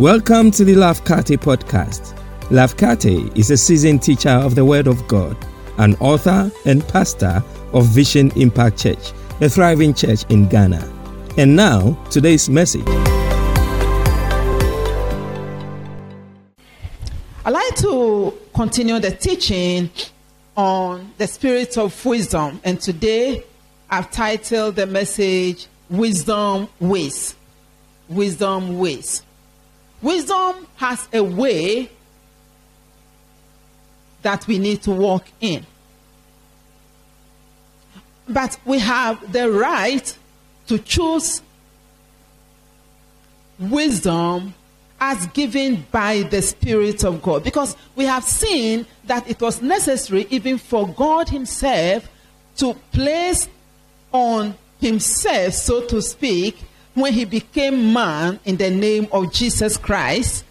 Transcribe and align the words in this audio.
Welcome 0.00 0.50
to 0.50 0.64
the 0.64 0.74
Lafkate 0.74 1.38
podcast. 1.38 2.18
Lafkate 2.48 3.38
is 3.38 3.52
a 3.52 3.56
seasoned 3.56 4.02
teacher 4.02 4.28
of 4.28 4.56
the 4.56 4.64
Word 4.64 4.88
of 4.88 5.06
God, 5.06 5.36
an 5.78 5.94
author 6.00 6.50
and 6.66 6.86
pastor 6.88 7.44
of 7.72 7.86
Vision 7.86 8.32
Impact 8.34 8.76
Church, 8.76 9.12
a 9.40 9.48
thriving 9.48 9.94
church 9.94 10.24
in 10.30 10.48
Ghana. 10.48 10.82
And 11.38 11.54
now, 11.54 11.92
today's 12.10 12.50
message. 12.50 12.84
I'd 17.44 17.50
like 17.50 17.76
to 17.76 18.34
continue 18.52 18.98
the 18.98 19.12
teaching 19.12 19.90
on 20.56 21.12
the 21.18 21.28
spirit 21.28 21.78
of 21.78 22.04
wisdom. 22.04 22.60
And 22.64 22.80
today 22.80 23.44
I've 23.88 24.10
titled 24.10 24.74
the 24.74 24.86
message 24.86 25.68
Wisdom 25.88 26.68
Ways. 26.80 27.36
Wisdom 28.08 28.78
Ways. 28.78 29.23
Wisdom 30.04 30.66
has 30.76 31.08
a 31.14 31.22
way 31.22 31.88
that 34.20 34.46
we 34.46 34.58
need 34.58 34.82
to 34.82 34.90
walk 34.90 35.24
in. 35.40 35.64
But 38.28 38.58
we 38.66 38.80
have 38.80 39.32
the 39.32 39.50
right 39.50 40.18
to 40.66 40.78
choose 40.78 41.40
wisdom 43.58 44.52
as 45.00 45.26
given 45.28 45.86
by 45.90 46.22
the 46.24 46.42
Spirit 46.42 47.02
of 47.02 47.22
God. 47.22 47.42
Because 47.42 47.74
we 47.96 48.04
have 48.04 48.24
seen 48.24 48.84
that 49.04 49.26
it 49.28 49.40
was 49.40 49.62
necessary 49.62 50.26
even 50.28 50.58
for 50.58 50.86
God 50.86 51.30
Himself 51.30 52.06
to 52.58 52.74
place 52.92 53.48
on 54.12 54.54
Himself, 54.82 55.54
so 55.54 55.86
to 55.86 56.02
speak, 56.02 56.58
when 56.94 57.12
he 57.12 57.24
became 57.24 57.92
man 57.92 58.38
in 58.44 58.56
the 58.56 58.70
name 58.70 59.08
of 59.12 59.32
Jesus 59.32 59.76
Christ, 59.76 60.44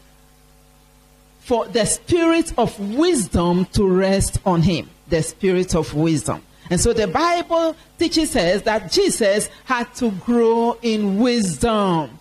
for 1.39 1.65
the 1.67 1.85
spirit 1.85 2.53
of 2.57 2.77
wisdom 2.95 3.65
to 3.73 3.87
rest 3.87 4.39
on 4.45 4.61
him. 4.61 4.89
The 5.09 5.21
spirit 5.21 5.75
of 5.75 5.93
wisdom. 5.93 6.41
And 6.69 6.79
so 6.79 6.93
the 6.93 7.07
Bible 7.07 7.75
teaches 7.99 8.35
us 8.35 8.61
that 8.63 8.91
Jesus 8.91 9.49
had 9.65 9.93
to 9.95 10.11
grow 10.11 10.77
in 10.81 11.19
wisdom. 11.19 12.17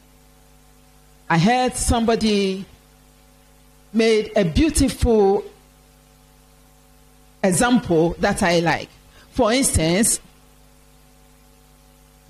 I 1.30 1.38
heard 1.38 1.76
somebody 1.76 2.64
made 3.92 4.32
a 4.36 4.44
beautiful 4.44 5.44
example 7.42 8.16
that 8.18 8.42
I 8.42 8.58
like. 8.58 8.88
For 9.30 9.52
instance, 9.52 10.20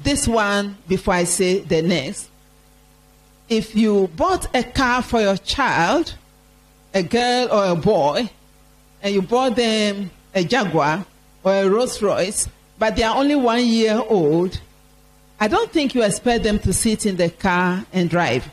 this 0.03 0.27
one 0.29 0.77
before 0.89 1.15
I 1.15 1.25
say 1.25 1.61
the 1.61 1.83
next. 1.83 2.29
If 3.49 3.75
you 3.75 4.09
bought 4.17 4.55
a 4.55 4.63
car 4.63 5.03
for 5.03 5.21
your 5.21 5.37
child, 5.37 6.15
a 6.95 7.03
girl 7.03 7.49
or 7.51 7.65
a 7.73 7.77
boy, 7.77 8.31
and 9.03 9.15
you 9.15 9.23
bought 9.23 9.57
them 9.57 10.11
a 10.35 10.45
Jaguar 10.45 11.05
or 11.45 11.53
a 11.53 11.69
Rolls 11.69 12.01
Royce, 12.01 12.49
but 12.79 12.97
they 12.97 13.03
are 13.03 13.17
only 13.17 13.35
one 13.35 13.65
year 13.65 14.03
old, 14.09 14.61
I 15.41 15.49
don't 15.49 15.71
think 15.71 15.95
you 15.95 16.03
expect 16.03 16.45
them 16.45 16.59
to 16.61 16.73
sit 16.73 17.05
in 17.05 17.17
the 17.17 17.31
car 17.31 17.85
and 17.93 18.09
drive. 18.09 18.49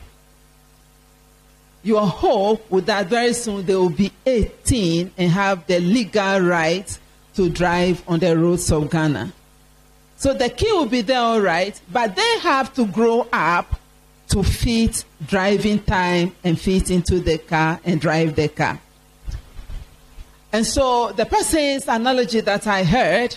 Your 1.82 2.06
hope 2.06 2.70
would 2.70 2.86
that 2.86 3.06
very 3.06 3.32
soon 3.32 3.64
they 3.64 3.74
will 3.74 3.90
be 3.90 4.12
18 4.26 5.12
and 5.16 5.30
have 5.30 5.66
the 5.66 5.80
legal 5.80 6.40
right 6.40 6.98
to 7.34 7.48
drive 7.48 8.02
on 8.06 8.18
the 8.18 8.36
roads 8.36 8.70
of 8.70 8.90
Ghana. 8.90 9.32
So 10.20 10.34
the 10.34 10.50
key 10.50 10.70
will 10.70 10.84
be 10.84 11.00
there, 11.00 11.18
all 11.18 11.40
right, 11.40 11.80
but 11.90 12.14
they 12.14 12.38
have 12.40 12.74
to 12.74 12.84
grow 12.84 13.26
up 13.32 13.80
to 14.28 14.42
fit 14.42 15.06
driving 15.26 15.82
time 15.82 16.36
and 16.44 16.60
fit 16.60 16.90
into 16.90 17.20
the 17.20 17.38
car 17.38 17.80
and 17.86 17.98
drive 17.98 18.36
the 18.36 18.48
car. 18.48 18.78
And 20.52 20.66
so 20.66 21.10
the 21.12 21.24
person's 21.24 21.88
analogy 21.88 22.40
that 22.40 22.66
I 22.66 22.84
heard 22.84 23.34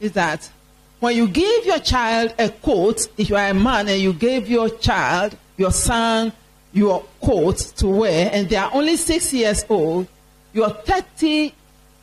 is 0.00 0.10
that 0.14 0.50
when 0.98 1.14
you 1.14 1.28
give 1.28 1.66
your 1.66 1.78
child 1.78 2.34
a 2.36 2.48
coat, 2.48 3.06
if 3.16 3.30
you 3.30 3.36
are 3.36 3.50
a 3.50 3.54
man 3.54 3.86
and 3.86 4.00
you 4.00 4.12
gave 4.12 4.48
your 4.48 4.70
child, 4.70 5.36
your 5.56 5.70
son, 5.70 6.32
your 6.72 7.04
coat 7.22 7.58
to 7.76 7.86
wear, 7.86 8.30
and 8.32 8.48
they 8.48 8.56
are 8.56 8.72
only 8.74 8.96
six 8.96 9.32
years 9.32 9.64
old, 9.68 10.08
your 10.52 10.70
30 10.70 11.54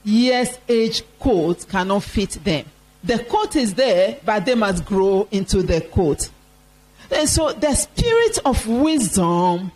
years 0.06 0.58
age 0.70 1.04
coat 1.20 1.68
cannot 1.68 2.04
fit 2.04 2.42
them. 2.46 2.64
The 3.04 3.20
coat 3.20 3.56
is 3.56 3.74
there, 3.74 4.18
but 4.24 4.46
they 4.46 4.56
must 4.56 4.86
grow 4.86 5.28
into 5.32 5.64
the 5.64 5.82
coat. 5.82 6.30
And 7.12 7.28
so 7.28 7.52
the 7.52 7.74
spirit 7.76 8.40
of 8.46 8.68
wisdom, 8.68 9.72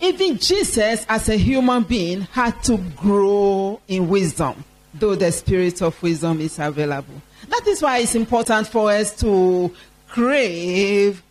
even 0.00 0.38
Jesus 0.38 1.06
as 1.08 1.28
a 1.28 1.36
human 1.36 1.84
being 1.84 2.22
had 2.22 2.62
to 2.64 2.78
grow 2.78 3.80
in 3.86 4.08
wisdom, 4.08 4.64
though 4.94 5.14
the 5.14 5.30
spirit 5.32 5.80
of 5.82 6.02
wisdom 6.02 6.40
is 6.40 6.58
available. 6.58 7.14
That 7.48 7.66
is 7.66 7.82
why 7.82 7.98
it's 7.98 8.14
important 8.14 8.66
for 8.66 8.90
us 8.90 9.14
to 9.20 9.72
crave 10.08 11.22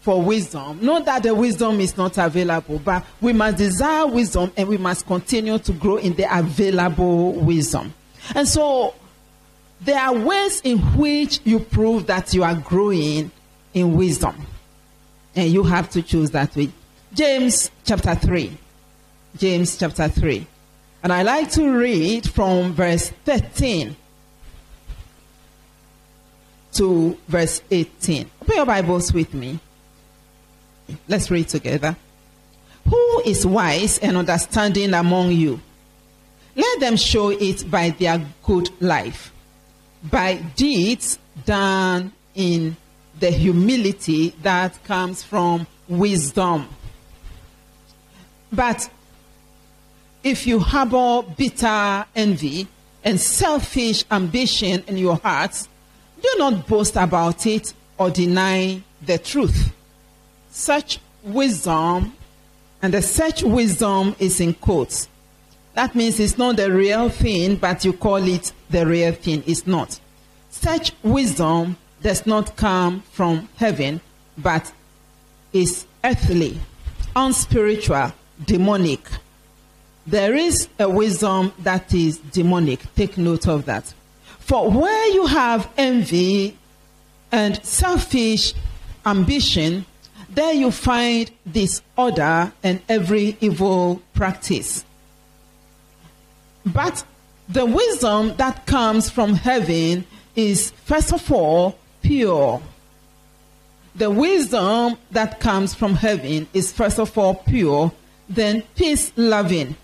for 0.00 0.20
wisdom. 0.20 0.80
Not 0.82 1.06
that 1.06 1.22
the 1.22 1.34
wisdom 1.34 1.80
is 1.80 1.96
not 1.96 2.18
available, 2.18 2.78
but 2.78 3.06
we 3.22 3.32
must 3.32 3.56
desire 3.56 4.06
wisdom 4.06 4.52
and 4.54 4.68
we 4.68 4.76
must 4.76 5.06
continue 5.06 5.58
to 5.58 5.72
grow 5.72 5.96
in 5.96 6.14
the 6.14 6.26
available 6.36 7.32
wisdom. 7.32 7.94
And 8.34 8.46
so 8.46 8.94
there 9.84 10.00
are 10.00 10.14
ways 10.14 10.60
in 10.62 10.78
which 10.96 11.40
you 11.44 11.60
prove 11.60 12.06
that 12.06 12.32
you 12.32 12.42
are 12.42 12.54
growing 12.54 13.30
in 13.74 13.96
wisdom. 13.96 14.34
And 15.36 15.50
you 15.50 15.62
have 15.64 15.90
to 15.90 16.02
choose 16.02 16.30
that 16.30 16.54
way. 16.56 16.70
James 17.12 17.70
chapter 17.84 18.14
3. 18.14 18.56
James 19.36 19.76
chapter 19.76 20.08
3. 20.08 20.46
And 21.02 21.12
I 21.12 21.22
like 21.22 21.50
to 21.52 21.70
read 21.70 22.28
from 22.28 22.72
verse 22.72 23.10
13 23.24 23.94
to 26.74 27.18
verse 27.28 27.60
18. 27.70 28.30
Open 28.42 28.56
your 28.56 28.66
Bibles 28.66 29.12
with 29.12 29.34
me. 29.34 29.58
Let's 31.08 31.30
read 31.30 31.48
together. 31.48 31.96
Who 32.88 33.22
is 33.24 33.46
wise 33.46 33.98
and 33.98 34.16
understanding 34.16 34.94
among 34.94 35.32
you? 35.32 35.60
Let 36.56 36.80
them 36.80 36.96
show 36.96 37.30
it 37.30 37.70
by 37.70 37.90
their 37.90 38.24
good 38.44 38.70
life 38.80 39.33
by 40.10 40.36
deeds 40.56 41.18
done 41.44 42.12
in 42.34 42.76
the 43.18 43.30
humility 43.30 44.34
that 44.42 44.82
comes 44.84 45.22
from 45.22 45.66
wisdom. 45.88 46.68
But 48.52 48.88
if 50.22 50.46
you 50.46 50.58
harbor 50.58 51.22
bitter 51.36 52.06
envy 52.14 52.66
and 53.02 53.20
selfish 53.20 54.04
ambition 54.10 54.82
in 54.86 54.96
your 54.96 55.16
hearts, 55.16 55.68
do 56.22 56.28
not 56.38 56.66
boast 56.66 56.96
about 56.96 57.46
it 57.46 57.74
or 57.98 58.10
deny 58.10 58.82
the 59.02 59.18
truth. 59.18 59.72
Such 60.50 60.98
wisdom, 61.22 62.14
and 62.80 62.94
the 62.94 63.02
such 63.02 63.42
wisdom 63.42 64.16
is 64.18 64.40
in 64.40 64.54
quotes, 64.54 65.08
that 65.74 65.94
means 65.94 66.20
it's 66.20 66.38
not 66.38 66.56
the 66.56 66.72
real 66.72 67.08
thing, 67.08 67.56
but 67.56 67.84
you 67.84 67.92
call 67.92 68.16
it 68.16 68.52
the 68.70 68.86
real 68.86 69.12
thing. 69.12 69.42
It's 69.46 69.66
not. 69.66 69.98
Such 70.50 70.92
wisdom 71.02 71.76
does 72.00 72.26
not 72.26 72.56
come 72.56 73.00
from 73.12 73.48
heaven, 73.56 74.00
but 74.38 74.72
is 75.52 75.86
earthly, 76.04 76.58
unspiritual, 77.16 78.12
demonic. 78.44 79.00
There 80.06 80.34
is 80.34 80.68
a 80.78 80.88
wisdom 80.88 81.52
that 81.60 81.92
is 81.94 82.18
demonic. 82.18 82.80
Take 82.94 83.16
note 83.16 83.48
of 83.48 83.64
that. 83.64 83.92
For 84.38 84.70
where 84.70 85.08
you 85.12 85.26
have 85.26 85.68
envy 85.76 86.56
and 87.32 87.64
selfish 87.64 88.54
ambition, 89.06 89.86
there 90.28 90.52
you 90.52 90.70
find 90.70 91.30
disorder 91.50 92.52
and 92.62 92.82
every 92.88 93.36
evil 93.40 94.02
practice. 94.12 94.84
But 96.64 97.04
the 97.48 97.66
wisdom 97.66 98.34
that 98.36 98.66
comes 98.66 99.10
from 99.10 99.34
heaven 99.34 100.06
is, 100.34 100.70
first 100.84 101.12
of 101.12 101.30
all, 101.30 101.78
pure. 102.02 102.62
The 103.94 104.10
wisdom 104.10 104.96
that 105.10 105.40
comes 105.40 105.74
from 105.74 105.94
heaven 105.94 106.48
is, 106.52 106.72
first 106.72 106.98
of 106.98 107.16
all, 107.16 107.34
pure, 107.34 107.92
then 108.28 108.62
peace 108.74 109.12
loving, 109.16 109.76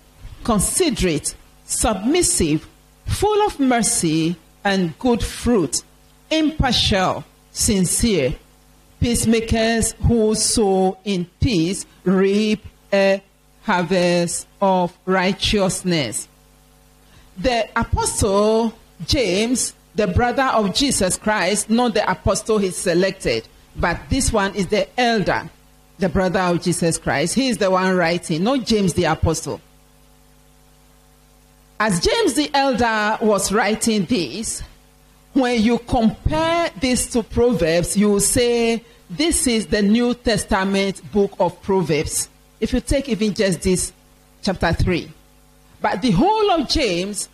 considerate, 0.43 1.35
submissive, 1.65 2.67
full 3.05 3.45
of 3.45 3.59
mercy 3.59 4.35
and 4.63 4.97
good 4.99 5.23
fruit, 5.23 5.83
impartial, 6.29 7.23
sincere. 7.51 8.35
Peacemakers 8.99 9.93
who 9.93 10.35
sow 10.35 10.97
in 11.03 11.25
peace 11.39 11.85
reap 12.03 12.63
a 12.91 13.23
harvest 13.63 14.47
of 14.61 14.95
righteousness 15.05 16.27
the 17.41 17.67
apostle 17.75 18.73
James, 19.05 19.73
the 19.95 20.07
brother 20.07 20.43
of 20.43 20.73
Jesus 20.73 21.17
Christ, 21.17 21.69
not 21.69 21.93
the 21.93 22.09
apostle 22.09 22.57
he 22.57 22.71
selected, 22.71 23.47
but 23.75 23.99
this 24.09 24.31
one 24.31 24.53
is 24.55 24.67
the 24.67 24.87
elder. 24.99 25.49
the 26.01 26.09
brother 26.09 26.39
of 26.39 26.61
Jesus 26.61 26.97
Christ. 26.97 27.35
He 27.35 27.47
is 27.47 27.57
the 27.57 27.71
one 27.71 27.95
writing, 27.95 28.43
not 28.43 28.65
James 28.65 28.93
the 28.93 29.05
apostle. 29.05 29.61
As 31.79 31.99
James 31.99 32.33
the 32.33 32.51
elder 32.53 33.17
was 33.25 33.51
writing 33.51 34.05
this, 34.05 34.61
when 35.33 35.61
you 35.61 35.79
compare 35.79 36.69
this 36.81 37.09
to 37.13 37.23
Proverbs, 37.23 37.95
you 37.95 38.11
will 38.11 38.19
say 38.19 38.83
this 39.09 39.47
is 39.47 39.67
the 39.67 39.81
New 39.81 40.13
Testament 40.13 41.01
book 41.11 41.33
of 41.39 41.61
Proverbs. 41.61 42.27
If 42.59 42.73
you 42.73 42.81
take 42.81 43.07
even 43.07 43.33
just 43.33 43.61
this 43.61 43.93
chapter 44.41 44.73
3. 44.73 45.09
But 45.81 46.01
the 46.01 46.11
whole 46.11 46.51
of 46.51 46.67
James 46.67 47.29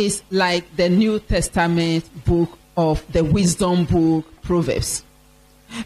is 0.00 0.22
like 0.30 0.76
the 0.76 0.88
New 0.88 1.20
Testament 1.20 2.08
book 2.24 2.58
of 2.76 3.04
the 3.12 3.22
wisdom 3.22 3.84
book, 3.84 4.24
Proverbs. 4.42 5.04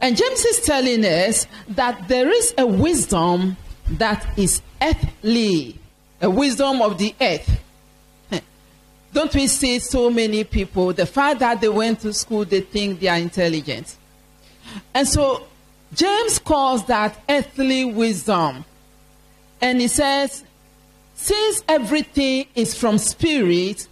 And 0.01 0.17
James 0.17 0.45
is 0.45 0.61
telling 0.61 1.05
us 1.05 1.47
that 1.69 2.09
there 2.09 2.31
is 2.31 2.55
a 2.57 2.67
wisdom 2.67 3.57
that 3.91 4.27
is 4.39 4.63
earthly, 4.81 5.79
a 6.23 6.31
wisdom 6.31 6.81
of 6.81 6.97
the 6.97 7.15
earth. 7.21 7.61
Don't 9.13 9.35
we 9.35 9.47
see 9.47 9.79
so 9.81 10.09
many 10.09 10.45
people, 10.45 10.93
the 10.93 11.07
fact 11.07 11.41
that 11.41 11.61
they 11.61 11.69
went 11.69 12.01
to 12.01 12.13
school, 12.13 12.45
they 12.45 12.61
think 12.61 13.01
they 13.01 13.09
are 13.09 13.19
intelligent. 13.19 13.97
And 14.95 15.07
so 15.07 15.47
James 15.93 16.39
calls 16.39 16.87
that 16.87 17.21
earthly 17.29 17.85
wisdom. 17.85 18.65
And 19.61 19.81
he 19.81 19.89
says, 19.89 20.45
since 21.15 21.63
everything 21.69 22.47
is 22.55 22.75
from 22.75 22.99
spirit, 22.99 23.89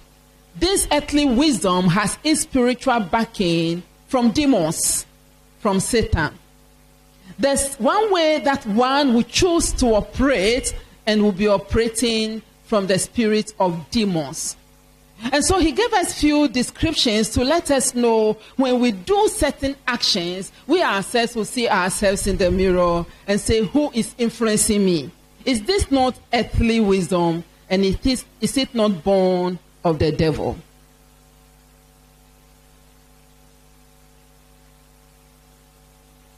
this 0.56 0.86
earthly 0.92 1.24
wisdom 1.24 1.86
has 1.88 2.18
its 2.22 2.42
spiritual 2.42 3.00
backing 3.00 3.82
from 4.08 4.30
demons, 4.30 5.06
from 5.60 5.80
Satan. 5.80 6.38
There's 7.38 7.74
one 7.76 8.12
way 8.12 8.40
that 8.40 8.66
one 8.66 9.14
will 9.14 9.22
choose 9.22 9.72
to 9.74 9.94
operate 9.94 10.74
and 11.06 11.22
will 11.22 11.32
be 11.32 11.48
operating 11.48 12.42
from 12.64 12.86
the 12.86 12.98
spirit 12.98 13.54
of 13.58 13.90
demons. 13.90 14.56
And 15.30 15.44
so 15.44 15.58
he 15.58 15.72
gave 15.72 15.92
us 15.92 16.18
few 16.20 16.48
descriptions 16.48 17.28
to 17.30 17.44
let 17.44 17.70
us 17.70 17.94
know 17.94 18.36
when 18.56 18.80
we 18.80 18.90
do 18.90 19.28
certain 19.28 19.76
actions, 19.86 20.50
we 20.66 20.82
ourselves 20.82 21.36
will 21.36 21.44
see 21.44 21.68
ourselves 21.68 22.26
in 22.26 22.36
the 22.36 22.50
mirror 22.50 23.06
and 23.28 23.40
say, 23.40 23.64
who 23.64 23.90
is 23.92 24.14
influencing 24.18 24.84
me? 24.84 25.10
Is 25.44 25.62
this 25.62 25.90
not 25.90 26.18
earthly 26.32 26.80
wisdom? 26.80 27.44
And 27.70 27.84
is, 27.84 28.24
is 28.40 28.56
it 28.56 28.74
not 28.74 29.04
born 29.04 29.58
of 29.84 29.98
the 29.98 30.12
devil? 30.12 30.56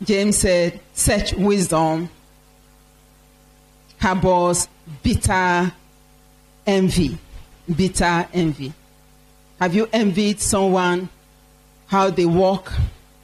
James 0.03 0.37
said, 0.37 0.81
such 0.93 1.33
wisdom 1.35 2.11
harbors 3.99 4.69
bitter 5.03 5.73
envy 6.67 7.19
bitter 7.75 8.29
envy. 8.33 8.73
Have 9.59 9.75
you 9.75 9.89
envied 9.93 10.41
someone? 10.41 11.09
How 11.87 12.11
they 12.11 12.25
walk, 12.25 12.73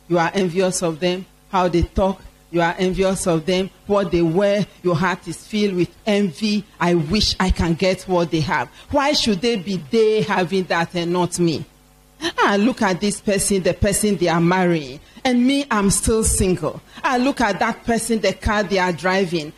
you 0.08 0.18
are 0.18 0.30
envious 0.32 0.82
of 0.82 1.00
them. 1.00 1.26
How 1.50 1.68
they 1.68 1.82
talk, 1.82 2.22
you 2.50 2.60
are 2.60 2.74
envious 2.78 3.26
of 3.26 3.46
them. 3.46 3.70
What 3.86 4.10
they 4.10 4.22
wear, 4.22 4.66
your 4.82 4.96
heart 4.96 5.26
is 5.28 5.46
filled 5.46 5.74
with 5.74 5.94
envy. 6.06 6.64
I 6.78 6.94
wish 6.94 7.36
I 7.38 7.50
can 7.50 7.74
get 7.74 8.02
what 8.02 8.30
they 8.30 8.40
have. 8.40 8.68
Why 8.90 9.12
should 9.12 9.40
they 9.40 9.56
be 9.56 9.76
they 9.90 10.22
having 10.22 10.64
that 10.64 10.94
and 10.94 11.12
not 11.12 11.38
me? 11.38 11.64
Ah, 12.38 12.56
look 12.58 12.82
at 12.82 13.00
this 13.00 13.20
person, 13.20 13.62
the 13.62 13.72
person 13.72 14.16
they 14.16 14.28
are 14.28 14.40
marrying, 14.40 15.00
and 15.24 15.46
me, 15.46 15.64
I'm 15.70 15.88
still 15.90 16.22
single. 16.22 16.82
Ah, 17.02 17.16
look 17.18 17.40
at 17.40 17.58
that 17.60 17.84
person, 17.84 18.20
the 18.20 18.34
car 18.34 18.62
they 18.62 18.78
are 18.78 18.92
driving, 18.92 19.54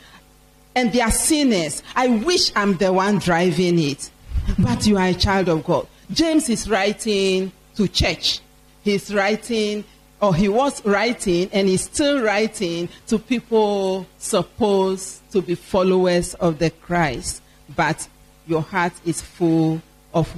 and 0.76 0.92
they 0.92 1.00
are 1.00 1.10
sinners. 1.10 1.82
I 1.96 2.06
wish 2.06 2.52
I'm 2.54 2.76
the 2.76 2.92
one 2.92 3.18
driving 3.18 3.80
it 3.80 4.10
but 4.58 4.86
you 4.86 4.96
are 4.96 5.08
a 5.08 5.14
child 5.14 5.48
of 5.48 5.64
God. 5.64 5.86
James 6.10 6.48
is 6.48 6.68
writing 6.68 7.52
to 7.76 7.88
church. 7.88 8.40
He's 8.82 9.14
writing, 9.14 9.84
or 10.22 10.34
he 10.34 10.48
was 10.48 10.82
writing, 10.86 11.50
and 11.52 11.66
he's 11.66 11.82
still 11.82 12.22
writing 12.22 12.88
to 13.08 13.18
people 13.18 14.06
supposed 14.18 15.20
to 15.32 15.42
be 15.42 15.56
followers 15.56 16.34
of 16.34 16.58
the 16.60 16.70
Christ. 16.70 17.42
But 17.74 18.08
your 18.46 18.62
heart 18.62 18.92
is 19.04 19.20
full 19.20 19.82
of 20.14 20.32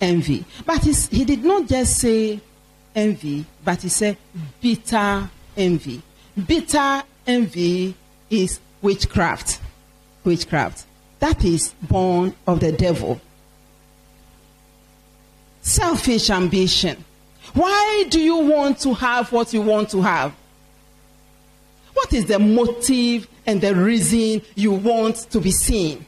envy. 0.00 0.44
But 0.64 0.82
he 0.82 1.24
did 1.24 1.44
not 1.44 1.68
just 1.68 1.98
say 1.98 2.40
envy, 2.96 3.44
but 3.62 3.82
he 3.82 3.90
said 3.90 4.16
bitter 4.60 5.28
envy. 5.56 6.02
Bitter 6.46 7.02
envy 7.26 7.94
is 8.30 8.60
witchcraft. 8.80 9.60
Witchcraft. 10.24 10.86
That 11.18 11.44
is 11.44 11.74
born 11.82 12.34
of 12.46 12.60
the 12.60 12.72
devil 12.72 13.20
selfish 15.60 16.30
ambition. 16.30 17.04
Why 17.54 18.04
do 18.10 18.20
you 18.20 18.36
want 18.36 18.80
to 18.80 18.94
have 18.94 19.32
what 19.32 19.52
you 19.52 19.62
want 19.62 19.90
to 19.90 20.02
have? 20.02 20.34
What 21.94 22.12
is 22.12 22.26
the 22.26 22.38
motive 22.38 23.26
and 23.46 23.60
the 23.60 23.74
reason 23.74 24.42
you 24.54 24.72
want 24.72 25.16
to 25.30 25.40
be 25.40 25.50
seen? 25.50 26.06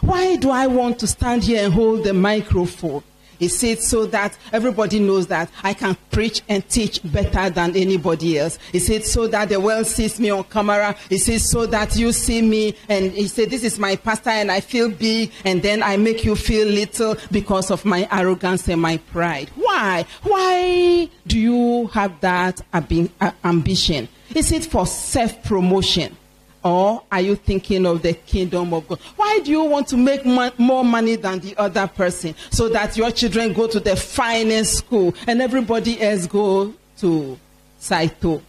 Why 0.00 0.36
do 0.36 0.50
I 0.50 0.66
want 0.66 0.98
to 1.00 1.06
stand 1.06 1.44
here 1.44 1.64
and 1.64 1.72
hold 1.72 2.04
the 2.04 2.12
microphone? 2.12 3.02
He 3.42 3.48
said 3.48 3.80
so 3.80 4.06
that 4.06 4.38
everybody 4.52 5.00
knows 5.00 5.26
that 5.26 5.50
I 5.64 5.74
can 5.74 5.96
preach 6.12 6.42
and 6.48 6.66
teach 6.68 7.00
better 7.02 7.50
than 7.50 7.74
anybody 7.74 8.38
else. 8.38 8.56
He 8.70 8.78
said 8.78 9.04
so 9.04 9.26
that 9.26 9.48
the 9.48 9.58
world 9.58 9.88
sees 9.88 10.20
me 10.20 10.30
on 10.30 10.44
camera. 10.44 10.94
He 11.08 11.18
said 11.18 11.40
so 11.40 11.66
that 11.66 11.96
you 11.96 12.12
see 12.12 12.40
me 12.40 12.76
and 12.88 13.10
he 13.10 13.26
said 13.26 13.50
this 13.50 13.64
is 13.64 13.80
my 13.80 13.96
pastor 13.96 14.30
and 14.30 14.52
I 14.52 14.60
feel 14.60 14.90
big 14.90 15.32
and 15.44 15.60
then 15.60 15.82
I 15.82 15.96
make 15.96 16.24
you 16.24 16.36
feel 16.36 16.68
little 16.68 17.16
because 17.32 17.72
of 17.72 17.84
my 17.84 18.06
arrogance 18.12 18.68
and 18.68 18.80
my 18.80 18.98
pride. 18.98 19.50
Why? 19.56 20.06
Why 20.22 21.08
do 21.26 21.36
you 21.36 21.88
have 21.88 22.20
that 22.20 22.60
uh, 22.72 23.32
ambition? 23.42 24.08
Is 24.36 24.52
it 24.52 24.66
for 24.66 24.86
self-promotion? 24.86 26.16
Or 26.64 27.02
are 27.10 27.20
you 27.20 27.34
thinking 27.34 27.86
of 27.86 28.02
the 28.02 28.12
kingdom 28.12 28.72
of 28.72 28.86
God? 28.86 29.00
Why 29.16 29.40
do 29.44 29.50
you 29.50 29.64
want 29.64 29.88
to 29.88 29.96
make 29.96 30.24
more 30.24 30.84
money 30.84 31.16
than 31.16 31.40
the 31.40 31.56
other 31.56 31.88
person 31.88 32.34
so 32.50 32.68
that 32.68 32.96
your 32.96 33.10
children 33.10 33.52
go 33.52 33.66
to 33.66 33.80
the 33.80 33.96
finest 33.96 34.78
school 34.78 35.12
and 35.26 35.42
everybody 35.42 36.00
else 36.00 36.26
go 36.26 36.72
to 36.98 37.38
Saito? 37.78 38.42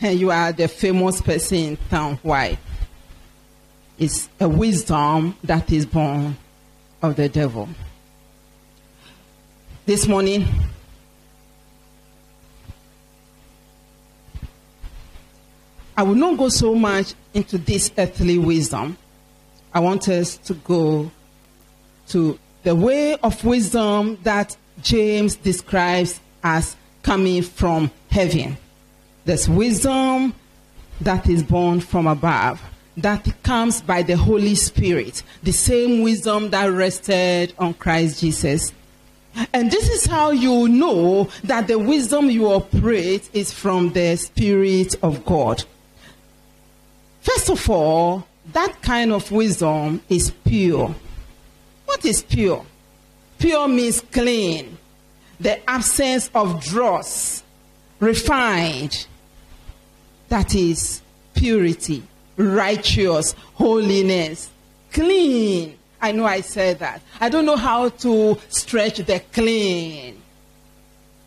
And 0.00 0.18
you 0.18 0.30
are 0.30 0.52
the 0.52 0.68
famous 0.68 1.20
person 1.20 1.58
in 1.58 1.76
town. 1.88 2.18
Why? 2.22 2.58
It's 3.98 4.28
a 4.40 4.48
wisdom 4.48 5.36
that 5.44 5.70
is 5.70 5.86
born 5.86 6.36
of 7.02 7.16
the 7.16 7.28
devil. 7.28 7.68
This 9.84 10.06
morning, 10.06 10.46
I 15.96 16.02
will 16.02 16.14
not 16.14 16.38
go 16.38 16.48
so 16.48 16.74
much 16.74 17.14
into 17.34 17.58
this 17.58 17.92
earthly 17.98 18.38
wisdom. 18.38 18.96
I 19.74 19.80
want 19.80 20.08
us 20.08 20.36
to 20.38 20.54
go 20.54 21.10
to 22.08 22.38
the 22.62 22.74
way 22.74 23.16
of 23.16 23.44
wisdom 23.44 24.18
that 24.22 24.56
James 24.82 25.36
describes 25.36 26.20
as 26.42 26.76
coming 27.02 27.42
from 27.42 27.90
heaven. 28.10 28.56
There's 29.24 29.48
wisdom 29.48 30.34
that 31.00 31.28
is 31.28 31.42
born 31.42 31.80
from 31.80 32.06
above, 32.06 32.60
that 32.96 33.42
comes 33.42 33.80
by 33.82 34.02
the 34.02 34.16
Holy 34.16 34.54
Spirit, 34.54 35.22
the 35.42 35.52
same 35.52 36.02
wisdom 36.02 36.50
that 36.50 36.66
rested 36.66 37.54
on 37.58 37.74
Christ 37.74 38.20
Jesus. 38.20 38.72
And 39.52 39.70
this 39.70 39.88
is 39.88 40.06
how 40.06 40.30
you 40.30 40.68
know 40.68 41.28
that 41.44 41.66
the 41.66 41.78
wisdom 41.78 42.30
you 42.30 42.46
operate 42.46 43.28
is 43.32 43.52
from 43.52 43.92
the 43.92 44.16
Spirit 44.16 44.94
of 45.02 45.24
God. 45.24 45.64
First 47.22 47.50
of 47.50 47.70
all, 47.70 48.26
that 48.52 48.82
kind 48.82 49.12
of 49.12 49.30
wisdom 49.30 50.02
is 50.08 50.30
pure. 50.44 50.94
What 51.86 52.04
is 52.04 52.22
pure? 52.22 52.64
Pure 53.38 53.68
means 53.68 54.00
clean, 54.00 54.76
the 55.40 55.68
absence 55.70 56.30
of 56.34 56.62
dross, 56.64 57.42
refined. 58.00 59.06
That 60.28 60.54
is 60.54 61.02
purity, 61.34 62.02
righteous, 62.36 63.34
holiness, 63.54 64.50
clean. 64.92 65.78
I 66.00 66.12
know 66.12 66.24
I 66.24 66.40
said 66.40 66.78
that. 66.78 67.02
I 67.20 67.28
don't 67.28 67.46
know 67.46 67.56
how 67.56 67.90
to 67.90 68.38
stretch 68.48 68.98
the 68.98 69.20
clean. 69.32 70.21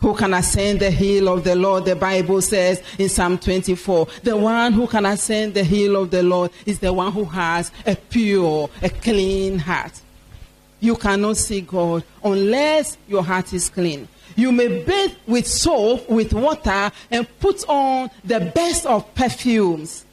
Who 0.05 0.13
can 0.13 0.35
ascend 0.35 0.81
the 0.81 0.91
hill 0.91 1.29
of 1.29 1.43
the 1.43 1.55
Lord? 1.55 1.85
The 1.85 1.95
Bible 1.95 2.39
says 2.39 2.79
in 3.00 3.09
Psalm 3.09 3.39
24. 3.39 4.07
The 4.21 4.38
one 4.38 4.71
who 4.71 4.85
can 4.85 5.03
ascend 5.03 5.55
the 5.55 5.63
hill 5.63 5.95
of 5.95 6.12
the 6.12 6.21
Lord 6.21 6.51
is 6.63 6.77
the 6.77 6.93
one 6.93 7.12
who 7.12 7.25
has 7.25 7.71
a 7.88 7.95
pure, 7.95 8.69
a 8.83 8.89
clean 8.91 9.57
heart. 9.57 10.00
You 10.79 10.95
cannot 10.95 11.38
see 11.38 11.62
God 11.62 12.03
unless 12.24 13.00
your 13.07 13.24
heart 13.24 13.51
is 13.51 13.67
clean. 13.67 14.07
You 14.35 14.51
may 14.51 14.83
bathe 14.83 15.15
with 15.25 15.47
soap, 15.47 16.07
with 16.07 16.33
water, 16.35 16.91
and 17.09 17.39
put 17.39 17.67
on 17.67 18.12
the 18.24 18.41
best 18.53 18.85
of 18.85 19.12
perfumes 19.15 20.05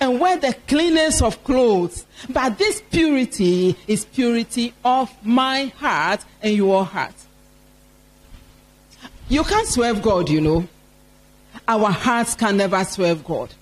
and 0.00 0.20
wear 0.20 0.36
the 0.36 0.54
cleanest 0.68 1.22
of 1.22 1.42
clothes. 1.44 2.04
But 2.28 2.58
this 2.58 2.82
purity 2.90 3.74
is 3.86 4.04
purity 4.04 4.74
of 4.84 5.10
my 5.24 5.72
heart 5.78 6.22
and 6.42 6.54
your 6.54 6.84
heart. 6.84 7.14
You 9.28 9.42
can't 9.42 9.66
serve 9.66 10.02
God, 10.02 10.28
you 10.28 10.40
know. 10.40 10.68
Our 11.66 11.90
hearts 11.90 12.34
can 12.34 12.56
never 12.56 12.84
serve 12.84 13.24
God. 13.24 13.54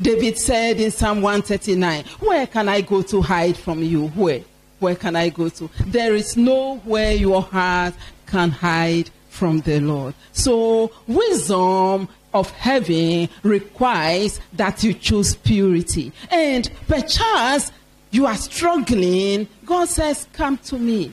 David 0.00 0.38
said 0.38 0.80
in 0.80 0.90
Psalm 0.90 1.20
139, 1.20 2.04
Where 2.20 2.46
can 2.46 2.68
I 2.68 2.80
go 2.80 3.02
to 3.02 3.20
hide 3.20 3.56
from 3.56 3.82
you? 3.82 4.08
Where? 4.08 4.42
Where 4.78 4.94
can 4.94 5.16
I 5.16 5.28
go 5.28 5.48
to? 5.48 5.68
There 5.86 6.14
is 6.14 6.36
nowhere 6.36 7.12
your 7.12 7.42
heart 7.42 7.94
can 8.26 8.50
hide 8.50 9.10
from 9.28 9.60
the 9.60 9.80
Lord. 9.80 10.14
So, 10.32 10.92
wisdom 11.06 12.08
of 12.32 12.50
heaven 12.52 13.28
requires 13.42 14.40
that 14.52 14.84
you 14.84 14.94
choose 14.94 15.34
purity. 15.34 16.12
And 16.30 16.70
perchance 16.86 17.72
you 18.10 18.26
are 18.26 18.36
struggling. 18.36 19.48
God 19.64 19.88
says, 19.88 20.26
Come 20.32 20.58
to 20.58 20.78
me. 20.78 21.12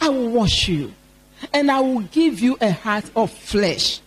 I 0.00 0.08
will 0.08 0.28
wash 0.28 0.68
you. 0.68 0.92
And 1.52 1.70
I 1.70 1.80
will 1.80 2.00
give 2.00 2.40
you 2.40 2.56
a 2.60 2.70
heart 2.70 3.10
of 3.16 3.30
flesh. 3.30 4.00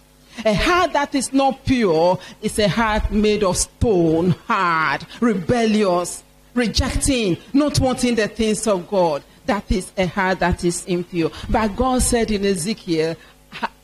A 0.44 0.54
heart 0.54 0.94
that 0.94 1.16
is 1.16 1.32
not 1.32 1.64
pure 1.66 2.20
is 2.42 2.60
a 2.60 2.68
heart 2.68 3.12
made 3.12 3.44
of 3.44 3.58
stone, 3.58 4.32
hard, 4.48 5.06
rebellious, 5.22 6.24
rejecting, 6.54 7.38
not 7.54 7.80
wanting 7.80 8.16
the 8.16 8.28
things 8.28 8.68
of 8.68 8.88
God. 8.90 9.24
That 9.46 9.72
is 9.72 9.92
a 9.98 10.08
heart 10.08 10.40
that 10.40 10.64
is 10.64 10.84
impure. 10.86 11.32
But 11.50 11.76
God 11.76 12.02
said 12.02 12.32
in 12.32 12.46
Ezekiel, 12.46 13.16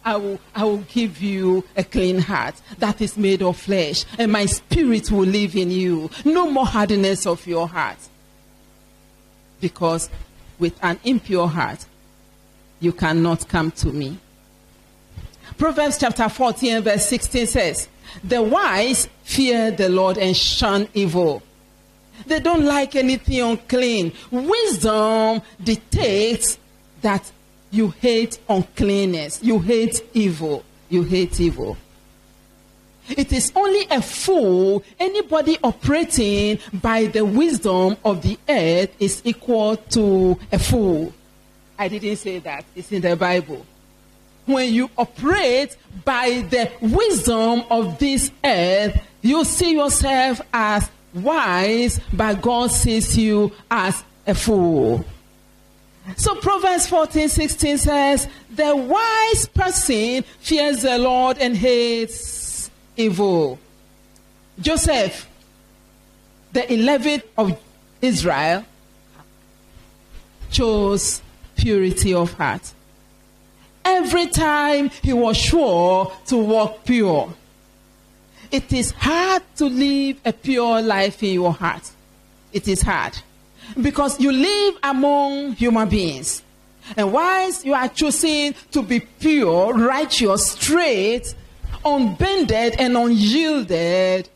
I 0.04 0.18
will, 0.18 0.40
I 0.56 0.64
will 0.64 0.78
give 0.80 1.22
you 1.22 1.64
a 1.78 1.84
clean 1.84 2.20
heart 2.20 2.56
that 2.80 3.02
is 3.02 3.18
made 3.18 3.44
of 3.44 3.58
flesh, 3.58 4.04
and 4.18 4.32
my 4.32 4.48
spirit 4.48 5.12
will 5.12 5.28
live 5.28 5.56
in 5.56 5.70
you. 5.70 6.10
No 6.26 6.50
more 6.50 6.66
hardness 6.66 7.28
of 7.28 7.46
your 7.46 7.68
heart. 7.68 8.00
Because 9.60 10.10
with 10.58 10.74
an 10.82 11.00
impure 11.04 11.48
heart, 11.48 11.86
you 12.82 12.92
cannot 12.92 13.48
come 13.48 13.72
to 13.72 13.88
me. 13.88 14.18
Proverbs 15.58 15.98
chapter 15.98 16.28
14, 16.28 16.82
verse 16.82 17.06
16 17.06 17.48
says, 17.48 17.88
The 18.24 18.42
wise 18.42 19.08
fear 19.24 19.72
the 19.72 19.88
Lord 19.88 20.18
and 20.18 20.36
shun 20.36 20.90
evil. 20.94 21.42
They 22.26 22.40
don't 22.40 22.66
like 22.66 22.96
anything 22.96 23.42
unclean. 23.42 24.12
Wisdom 24.30 25.42
dictates 25.64 26.58
that 27.02 27.32
you 27.70 27.90
hate 27.90 28.40
uncleanness, 28.50 29.42
you 29.42 29.60
hate 29.60 30.04
evil, 30.14 30.64
you 30.90 31.04
hate 31.04 31.40
evil. 31.40 31.78
It 33.10 33.32
is 33.32 33.52
only 33.56 33.86
a 33.90 34.02
fool, 34.02 34.84
anybody 35.00 35.58
operating 35.64 36.60
by 36.74 37.06
the 37.06 37.26
wisdom 37.26 37.98
of 38.06 38.22
the 38.22 38.38
earth 38.48 38.90
is 39.00 39.22
equal 39.26 39.78
to 39.78 40.40
a 40.52 40.60
fool. 40.60 41.14
I 41.82 41.88
didn't 41.88 42.18
say 42.18 42.38
that, 42.38 42.64
it's 42.76 42.92
in 42.92 43.02
the 43.02 43.16
Bible. 43.16 43.66
When 44.46 44.72
you 44.72 44.92
operate 44.96 45.76
by 46.06 46.46
the 46.48 46.72
wisdom 46.80 47.64
of 47.72 47.98
this 47.98 48.32
earth, 48.44 49.02
you 49.24 49.44
see 49.44 49.74
yourself 49.74 50.42
as 50.54 50.88
wise, 51.12 52.00
but 52.14 52.40
God 52.40 52.70
sees 52.70 53.18
you 53.18 53.52
as 53.72 54.04
a 54.28 54.36
fool. 54.36 55.04
So 56.18 56.36
Proverbs 56.36 56.86
14, 56.86 57.28
16 57.28 57.80
says, 57.80 58.28
The 58.52 58.76
wise 58.76 59.48
person 59.48 60.22
fears 60.40 60.84
the 60.84 61.00
Lord 61.00 61.40
and 61.40 61.58
hates 61.58 62.70
evil. 62.96 63.58
Joseph, 64.60 65.28
the 66.54 66.62
11th 66.62 67.24
of 67.40 67.60
Israel, 68.04 68.66
chose 70.52 71.24
purity 71.62 72.14
of 72.14 72.34
heart. 72.34 72.74
Every 73.86 74.28
time 74.28 74.90
he 75.02 75.14
was 75.14 75.38
sure 75.38 76.12
to 76.28 76.38
walk 76.38 76.84
pure. 76.86 77.34
It 78.52 78.74
is 78.74 78.92
hard 78.92 79.44
to 79.58 79.66
live 79.66 80.18
a 80.26 80.34
pure 80.34 80.82
life 80.82 81.24
in 81.24 81.34
your 81.36 81.54
heart. 81.54 81.90
It 82.52 82.68
is 82.68 82.82
hard. 82.82 83.14
Because 83.80 84.20
you 84.20 84.32
live 84.32 84.76
among 84.84 85.54
human 85.54 85.88
beings. 85.88 86.42
And 86.98 87.14
whilst 87.14 87.66
you 87.66 87.74
are 87.74 87.88
choosing 87.88 88.56
to 88.72 88.82
be 88.82 89.00
pure, 89.00 89.74
righteous, 89.74 90.52
straight, 90.52 91.34
unbended, 91.86 92.76
and 92.80 92.98
unyielded, 92.98 94.28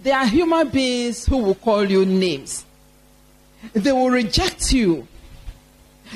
there 0.00 0.18
are 0.18 0.26
human 0.26 0.68
beings 0.68 1.24
who 1.26 1.38
will 1.38 1.54
call 1.54 1.88
you 1.88 2.04
names. 2.04 2.64
They 3.72 3.92
will 3.92 4.10
reject 4.10 4.72
you. 4.72 5.06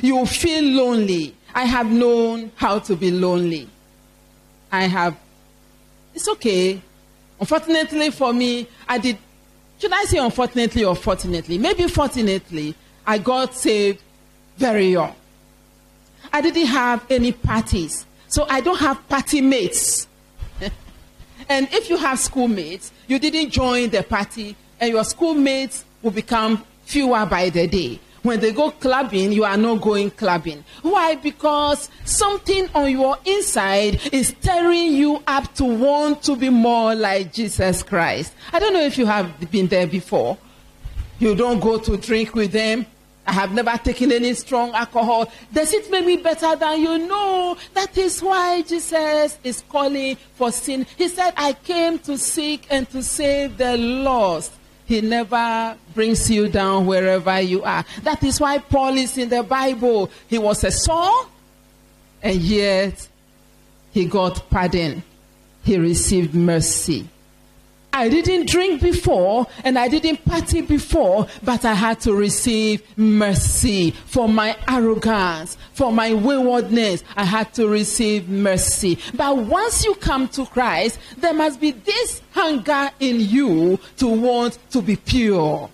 You 0.00 0.24
feel 0.26 0.64
lonely. 0.64 1.34
I 1.54 1.64
have 1.64 1.90
known 1.90 2.50
how 2.56 2.78
to 2.80 2.96
be 2.96 3.10
lonely. 3.10 3.68
I 4.70 4.84
have 4.84 5.16
it's 6.14 6.28
okay. 6.28 6.80
Unfortunately 7.40 8.10
for 8.10 8.32
me, 8.32 8.66
I 8.88 8.98
did, 8.98 9.18
should 9.78 9.92
I 9.92 10.04
say 10.04 10.18
unfortunately 10.18 10.84
or 10.84 10.94
fortunately? 10.94 11.58
Maybe 11.58 11.88
fortunately, 11.88 12.74
I 13.06 13.18
got 13.18 13.54
saved 13.54 14.02
very 14.56 14.90
young. 14.92 15.14
I 16.32 16.40
didn't 16.40 16.66
have 16.66 17.04
any 17.10 17.32
parties. 17.32 18.06
So 18.28 18.46
I 18.48 18.60
don't 18.60 18.78
have 18.78 19.06
party 19.08 19.40
mates. 19.40 20.06
and 21.48 21.68
if 21.72 21.90
you 21.90 21.96
have 21.96 22.18
schoolmates, 22.18 22.92
you 23.06 23.18
didn't 23.18 23.50
join 23.50 23.90
the 23.90 24.02
party, 24.02 24.56
and 24.80 24.90
your 24.90 25.04
schoolmates 25.04 25.84
will 26.02 26.12
become 26.12 26.64
fewer 26.84 27.26
by 27.26 27.50
the 27.50 27.66
day. 27.66 27.98
When 28.22 28.38
they 28.38 28.52
go 28.52 28.70
clubbing, 28.70 29.32
you 29.32 29.44
are 29.44 29.56
not 29.56 29.80
going 29.80 30.10
clubbing. 30.12 30.64
Why? 30.82 31.16
Because 31.16 31.90
something 32.04 32.68
on 32.74 32.90
your 32.90 33.16
inside 33.24 34.00
is 34.12 34.28
stirring 34.28 34.92
you 34.94 35.22
up 35.26 35.52
to 35.54 35.64
want 35.64 36.22
to 36.24 36.36
be 36.36 36.48
more 36.48 36.94
like 36.94 37.32
Jesus 37.32 37.82
Christ. 37.82 38.32
I 38.52 38.60
don't 38.60 38.72
know 38.72 38.82
if 38.82 38.96
you 38.96 39.06
have 39.06 39.50
been 39.50 39.66
there 39.66 39.88
before. 39.88 40.38
You 41.18 41.34
don't 41.34 41.60
go 41.60 41.78
to 41.78 41.96
drink 41.96 42.34
with 42.34 42.52
them. 42.52 42.86
I 43.26 43.32
have 43.32 43.52
never 43.52 43.76
taken 43.78 44.10
any 44.10 44.34
strong 44.34 44.72
alcohol. 44.72 45.30
Does 45.52 45.72
it 45.72 45.90
make 45.90 46.04
me 46.04 46.16
better 46.16 46.56
than 46.56 46.80
you? 46.80 46.98
know? 46.98 47.56
That 47.74 47.96
is 47.96 48.20
why 48.20 48.62
Jesus 48.62 49.38
is 49.44 49.62
calling 49.68 50.16
for 50.34 50.50
sin. 50.50 50.86
He 50.96 51.08
said, 51.08 51.32
I 51.36 51.52
came 51.52 51.98
to 52.00 52.18
seek 52.18 52.66
and 52.70 52.88
to 52.90 53.02
save 53.02 53.58
the 53.58 53.76
lost. 53.76 54.52
He 54.84 55.00
never 55.00 55.76
brings 55.94 56.30
you 56.30 56.48
down 56.48 56.86
wherever 56.86 57.40
you 57.40 57.62
are. 57.62 57.84
That 58.02 58.22
is 58.24 58.40
why 58.40 58.58
Paul 58.58 58.96
is 58.96 59.16
in 59.16 59.28
the 59.28 59.42
Bible. 59.42 60.10
He 60.28 60.38
was 60.38 60.64
a 60.64 60.70
Saul, 60.70 61.28
and 62.22 62.40
yet 62.40 63.08
he 63.92 64.06
got 64.06 64.48
pardon. 64.50 65.02
He 65.64 65.78
received 65.78 66.34
mercy. 66.34 67.08
I 67.92 68.08
didn't 68.08 68.48
drink 68.48 68.80
before 68.80 69.46
and 69.64 69.78
I 69.78 69.88
didn't 69.88 70.24
party 70.24 70.62
before, 70.62 71.26
but 71.42 71.64
I 71.64 71.74
had 71.74 72.00
to 72.00 72.14
receive 72.14 72.82
mercy 72.96 73.90
for 73.90 74.28
my 74.28 74.56
arrogance, 74.66 75.58
for 75.74 75.92
my 75.92 76.14
waywardness. 76.14 77.04
I 77.16 77.24
had 77.24 77.52
to 77.54 77.68
receive 77.68 78.28
mercy. 78.28 78.98
But 79.14 79.36
once 79.36 79.84
you 79.84 79.94
come 79.96 80.28
to 80.28 80.46
Christ, 80.46 80.98
there 81.18 81.34
must 81.34 81.60
be 81.60 81.72
this 81.72 82.22
hunger 82.32 82.90
in 82.98 83.20
you 83.20 83.78
to 83.98 84.08
want 84.08 84.58
to 84.70 84.80
be 84.80 84.96
pure. 84.96 85.68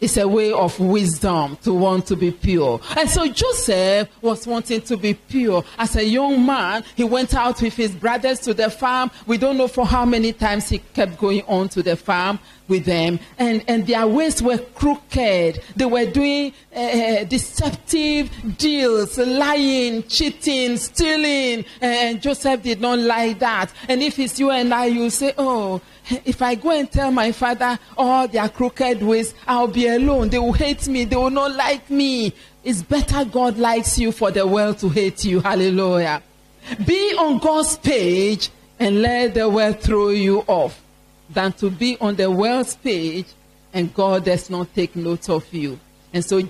It's 0.00 0.16
a 0.16 0.28
way 0.28 0.52
of 0.52 0.78
wisdom 0.80 1.56
to 1.62 1.72
want 1.72 2.06
to 2.06 2.16
be 2.16 2.30
pure. 2.30 2.80
And 2.96 3.08
so 3.08 3.26
Joseph 3.26 4.08
was 4.20 4.46
wanting 4.46 4.82
to 4.82 4.96
be 4.96 5.14
pure. 5.14 5.64
As 5.78 5.96
a 5.96 6.04
young 6.04 6.44
man, 6.44 6.84
he 6.94 7.04
went 7.04 7.34
out 7.34 7.62
with 7.62 7.74
his 7.74 7.92
brothers 7.92 8.40
to 8.40 8.54
the 8.54 8.70
farm. 8.70 9.10
We 9.26 9.38
don't 9.38 9.56
know 9.56 9.68
for 9.68 9.86
how 9.86 10.04
many 10.04 10.32
times 10.32 10.68
he 10.68 10.78
kept 10.78 11.18
going 11.18 11.42
on 11.46 11.68
to 11.70 11.82
the 11.82 11.96
farm 11.96 12.38
with 12.68 12.84
them. 12.84 13.18
And, 13.38 13.64
and 13.68 13.86
their 13.86 14.06
ways 14.06 14.42
were 14.42 14.58
crooked. 14.58 15.62
They 15.76 15.86
were 15.86 16.06
doing 16.06 16.52
uh, 16.74 17.24
deceptive 17.24 18.30
deals, 18.58 19.16
lying, 19.16 20.02
cheating, 20.04 20.76
stealing. 20.76 21.64
And 21.80 22.20
Joseph 22.20 22.62
did 22.62 22.80
not 22.80 22.98
like 22.98 23.38
that. 23.38 23.72
And 23.88 24.02
if 24.02 24.18
it's 24.18 24.38
you 24.38 24.50
and 24.50 24.74
I, 24.74 24.86
you 24.86 25.08
say, 25.10 25.34
oh, 25.38 25.80
if 26.24 26.42
I 26.42 26.54
go 26.54 26.70
and 26.70 26.90
tell 26.90 27.10
my 27.10 27.32
father 27.32 27.78
all 27.96 28.28
their 28.28 28.48
crooked 28.48 29.02
ways, 29.02 29.34
I'll 29.46 29.68
be 29.68 29.86
alone. 29.86 30.28
They 30.28 30.38
will 30.38 30.52
hate 30.52 30.86
me. 30.86 31.04
They 31.04 31.16
will 31.16 31.30
not 31.30 31.52
like 31.52 31.88
me. 31.90 32.32
It's 32.62 32.82
better 32.82 33.24
God 33.24 33.58
likes 33.58 33.98
you 33.98 34.12
for 34.12 34.30
the 34.30 34.46
world 34.46 34.78
to 34.78 34.88
hate 34.88 35.24
you. 35.24 35.40
Hallelujah. 35.40 36.22
Be 36.86 37.14
on 37.18 37.38
God's 37.38 37.76
page 37.76 38.50
and 38.78 39.02
let 39.02 39.34
the 39.34 39.48
world 39.48 39.80
throw 39.80 40.08
you 40.10 40.40
off 40.46 40.82
than 41.30 41.52
to 41.52 41.70
be 41.70 41.96
on 42.00 42.16
the 42.16 42.30
world's 42.30 42.76
page 42.76 43.26
and 43.72 43.92
God 43.92 44.24
does 44.24 44.48
not 44.50 44.74
take 44.74 44.94
note 44.96 45.28
of 45.28 45.52
you. 45.52 45.78
And 46.12 46.24
so 46.24 46.40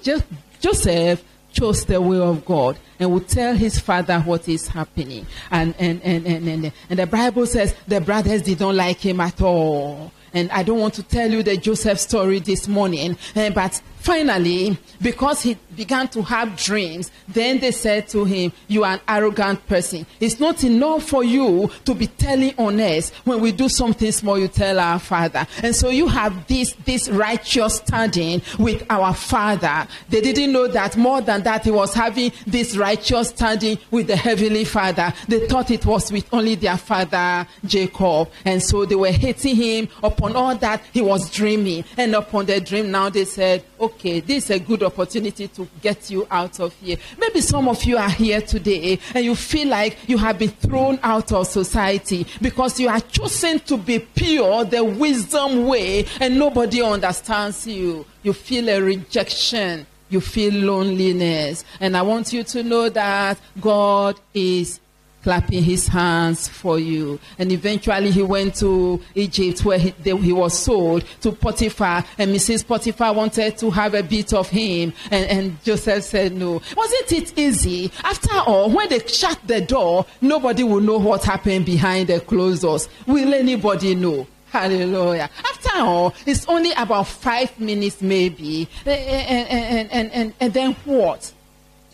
Joseph 0.61 1.25
chose 1.55 1.85
the 1.85 2.01
way 2.01 2.19
of 2.19 2.45
God 2.45 2.79
and 2.99 3.13
would 3.13 3.29
tell 3.29 3.55
his 3.55 3.79
father 3.79 4.21
what 4.21 4.49
is 4.49 4.69
happening. 4.69 5.27
And, 5.51 5.75
and, 5.79 6.03
and, 6.03 6.27
and, 6.27 6.49
and, 6.49 6.73
and 6.91 6.99
the 6.99 7.07
Bible 7.07 7.47
says 7.47 7.75
the 7.87 8.01
brothers 8.01 8.43
did 8.43 8.61
not 8.61 8.75
like 8.75 8.99
him 8.99 9.21
at 9.21 9.41
all. 9.41 10.13
And 10.33 10.51
I 10.51 10.65
don't 10.65 10.81
want 10.81 10.95
to 10.95 11.05
tell 11.05 11.31
you 11.31 11.45
the 11.45 11.57
Joseph 11.57 12.01
story 12.01 12.41
this 12.41 12.67
morning, 12.67 13.17
eh, 13.37 13.51
but 13.51 13.81
finally, 13.99 14.77
because 15.01 15.43
he 15.43 15.57
began 15.76 16.09
to 16.09 16.23
have 16.23 16.57
dreams, 16.57 17.11
then 17.28 17.59
they 17.59 17.71
said 17.71 18.09
to 18.09 18.25
him, 18.25 18.52
You 18.69 18.85
are 18.85 18.95
an 18.95 19.00
arrogant 19.09 19.66
person. 19.66 20.07
It's 20.21 20.40
not 20.40 20.64
enough 20.64 21.04
for 21.04 21.25
you 21.25 21.71
to 21.85 21.95
be 21.95 22.07
telling 22.07 22.54
on 22.59 22.81
us. 22.81 23.11
When 23.25 23.40
we 23.40 23.52
do 23.52 23.69
something 23.69 24.12
small, 24.12 24.38
you 24.38 24.49
tell 24.49 24.78
our 24.78 24.99
father. 24.99 25.47
And 25.62 25.75
so 25.75 25.88
you 25.88 26.09
have 26.09 26.47
this, 26.47 26.73
this 26.85 27.09
righteous 27.09 27.76
standing 27.76 28.43
with 28.59 28.85
our 28.90 29.14
father. 29.14 29.87
They 30.09 30.21
didn't 30.21 30.52
know 30.52 30.69
that 30.69 30.97
more 30.97 31.21
than 31.21 31.43
that, 31.43 31.64
he 31.64 31.71
was 31.71 31.95
having 31.95 32.33
this 32.47 32.76
righteous 32.76 33.28
standing 33.28 33.78
with 33.90 34.07
the 34.07 34.16
heavenly 34.16 34.64
father. 34.64 35.12
They 35.28 35.47
thought 35.47 35.71
it 35.71 35.87
was 35.87 36.12
with 36.12 36.33
only 36.33 36.54
their 36.54 36.76
father, 36.76 37.47
Jacob. 37.64 38.31
And 38.45 38.62
so 38.62 38.85
they 38.85 38.95
were 38.95 39.12
hating 39.12 39.57
him 39.57 39.88
upon 40.02 40.37
all 40.37 40.54
that 40.57 40.83
he 40.93 41.00
was 41.00 41.31
dreaming. 41.31 41.85
And 41.97 42.14
upon 42.14 42.47
the 42.47 42.61
dream, 42.61 42.90
now 42.90 43.09
they 43.09 43.25
said, 43.25 43.64
Okay, 43.81 44.21
this 44.21 44.45
is 44.45 44.50
a 44.50 44.59
good 44.59 44.83
opportunity 44.83 45.49
to 45.49 45.63
get 45.80 46.11
you 46.11 46.26
out 46.30 46.61
of 46.61 46.73
here. 46.75 46.97
Maybe 47.18 47.40
some 47.40 47.68
of 47.68 47.83
you 47.85 47.97
are 47.97 48.11
here 48.11 48.40
today 48.40 48.99
and 49.14 49.25
you 49.25 49.35
feel 49.35 49.68
like 49.68 49.97
you 50.09 50.18
have 50.18 50.38
been 50.38 50.50
thrown 50.50 50.99
out 51.02 51.33
of 51.33 51.47
society 51.47 52.26
because 52.40 52.78
you 52.80 52.88
are 52.88 53.00
choosing 53.00 53.61
to 53.61 53.76
be 53.76 53.99
pure, 53.99 54.64
the 54.64 54.85
wisdom 54.85 55.66
way, 55.66 56.06
and 56.21 56.38
nobody 56.38 56.83
understands 56.83 57.66
you. 57.66 58.06
You 58.23 58.33
feel 58.33 58.68
a 58.68 58.80
rejection. 58.80 59.87
You 60.11 60.21
feel 60.21 60.54
loneliness. 60.54 61.64
And 61.80 61.97
I 61.97 62.02
want 62.02 62.33
you 62.33 62.44
to 62.44 62.62
know 62.62 62.88
that 62.88 63.38
God 63.61 64.21
is 64.33 64.80
clapping 65.25 65.64
his 65.64 65.88
hands 65.88 66.47
for 66.47 66.78
you. 66.78 67.19
And 67.38 67.50
eventually 67.50 68.11
he 68.11 68.23
went 68.23 68.57
to 68.57 69.00
Egypt 69.14 69.64
where 69.64 69.78
he, 69.78 69.90
they, 70.02 70.14
he 70.19 70.33
was 70.33 70.57
sold 70.57 71.04
to 71.23 71.33
Potiphar. 71.33 72.04
And 72.19 72.31
Mrs. 72.31 72.66
Potiphar 72.66 73.14
wanted 73.14 73.57
to 73.59 73.71
have 73.71 73.95
a 73.95 74.02
bit 74.02 74.35
of 74.35 74.50
him. 74.50 74.93
And, 75.11 75.25
and 75.31 75.64
Joseph 75.64 76.04
said 76.04 76.35
no. 76.35 76.61
Wasn't 76.76 77.12
it 77.12 77.38
easy? 77.38 77.90
After 78.04 78.37
all, 78.47 78.71
when 78.71 78.90
they 78.90 79.00
shut 79.00 79.40
the 79.47 79.62
door, 79.62 80.04
nobody 80.21 80.62
will 80.62 80.81
know 80.81 80.99
what 80.99 81.25
happened 81.25 81.64
behind 81.64 82.09
the 82.09 82.21
closed 82.21 82.61
doors. 82.62 82.88
Will 83.07 83.33
anybody 83.33 83.95
know? 83.95 84.26
Hallelujah. 84.50 85.31
After 85.38 85.78
all, 85.78 86.14
it's 86.26 86.47
only 86.47 86.73
about 86.73 87.09
five 87.09 87.59
minutes 87.59 88.02
maybe. 88.02 88.69
And, 88.85 89.49
and, 89.49 89.90
and, 89.90 90.12
and, 90.12 90.35
and 90.38 90.52
then 90.52 90.73
what? 90.85 91.33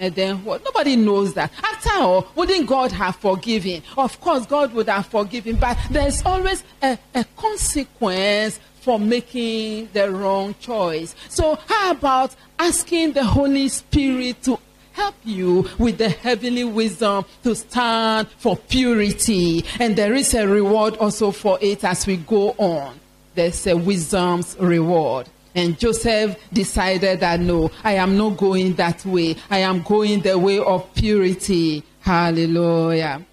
And 0.00 0.14
then 0.14 0.42
what? 0.44 0.64
Nobody 0.64 0.96
knows 0.96 1.34
that. 1.34 1.52
After 1.62 1.90
all, 1.92 2.28
wouldn't 2.34 2.66
God 2.66 2.90
have 2.92 3.16
forgiven? 3.16 3.82
Of 3.98 4.18
course, 4.18 4.46
God 4.46 4.72
would 4.72 4.88
have 4.88 5.06
forgiven, 5.06 5.56
but 5.56 5.76
there's 5.90 6.24
always 6.24 6.64
a, 6.82 6.98
a 7.14 7.24
consequence 7.36 8.58
for 8.80 8.98
making 8.98 9.90
the 9.92 10.10
wrong 10.10 10.54
choice. 10.58 11.14
So, 11.28 11.58
how 11.66 11.90
about 11.90 12.34
asking 12.58 13.12
the 13.12 13.24
Holy 13.24 13.68
Spirit 13.68 14.42
to 14.44 14.58
help 14.92 15.16
you 15.22 15.68
with 15.78 15.98
the 15.98 16.08
heavenly 16.08 16.64
wisdom 16.64 17.26
to 17.42 17.54
stand 17.54 18.28
for 18.38 18.56
purity? 18.56 19.66
And 19.78 19.96
there 19.96 20.14
is 20.14 20.32
a 20.32 20.48
reward 20.48 20.96
also 20.96 21.30
for 21.30 21.58
it 21.60 21.84
as 21.84 22.06
we 22.06 22.16
go 22.16 22.54
on. 22.56 22.98
There's 23.34 23.66
a 23.66 23.76
wisdom's 23.76 24.56
reward. 24.58 25.28
And 25.54 25.78
Joseph 25.78 26.36
decided 26.52 27.20
that 27.20 27.40
no, 27.40 27.70
I 27.82 27.94
am 27.94 28.16
not 28.16 28.36
going 28.36 28.74
that 28.74 29.04
way. 29.04 29.36
I 29.50 29.58
am 29.58 29.82
going 29.82 30.20
the 30.20 30.38
way 30.38 30.58
of 30.58 30.92
purity. 30.94 31.82
Hallelujah. 32.00 33.24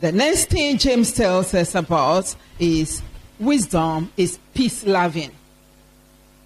The 0.00 0.12
next 0.12 0.50
thing 0.50 0.76
James 0.76 1.12
tells 1.12 1.54
us 1.54 1.74
about 1.74 2.34
is 2.58 3.02
wisdom 3.40 4.12
is 4.16 4.38
peace 4.52 4.84
loving. 4.84 5.30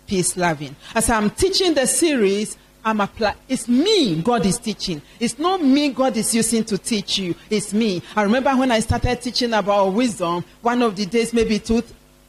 Peace 0.06 0.36
loving. 0.36 0.76
As 0.94 1.10
I'm 1.10 1.30
teaching 1.30 1.74
the 1.74 1.86
series, 1.86 2.56
I'm. 2.84 3.00
It's 3.48 3.68
me 3.68 4.22
God 4.22 4.46
is 4.46 4.58
teaching. 4.58 5.02
It's 5.18 5.38
not 5.38 5.62
me 5.62 5.90
God 5.90 6.16
is 6.16 6.34
using 6.34 6.64
to 6.64 6.78
teach 6.78 7.18
you. 7.18 7.34
It's 7.48 7.72
me. 7.72 8.02
I 8.16 8.22
remember 8.22 8.56
when 8.56 8.70
I 8.70 8.80
started 8.80 9.20
teaching 9.20 9.52
about 9.52 9.92
wisdom, 9.92 10.44
one 10.62 10.82
of 10.82 10.96
the 10.96 11.06
days, 11.06 11.32
maybe 11.32 11.58
two, 11.58 11.82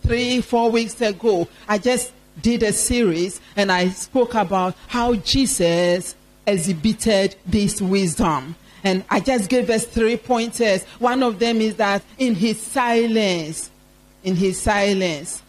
three, 0.04 0.42
four 0.42 0.72
weeks 0.72 1.00
ago, 1.02 1.48
I 1.68 1.78
just 1.78 2.14
did 2.42 2.64
a 2.64 2.74
series 2.74 3.42
and 3.56 3.72
I 3.72 3.90
spoke 3.90 4.36
about 4.36 4.76
how 4.88 5.16
Jesus 5.16 6.16
exhibited 6.46 7.36
this 7.46 7.82
wisdom. 7.82 8.56
And 8.84 9.04
I 9.10 9.20
just 9.20 9.50
gave 9.50 9.70
us 9.70 9.86
three 9.86 10.18
pointers. 10.18 10.84
One 11.00 11.22
of 11.22 11.40
them 11.40 11.62
is 11.62 11.76
that 11.76 12.02
in 12.18 12.34
his 12.36 12.60
silence, 12.60 13.70
in 14.24 14.36
his 14.36 14.60
silence. 14.60 15.44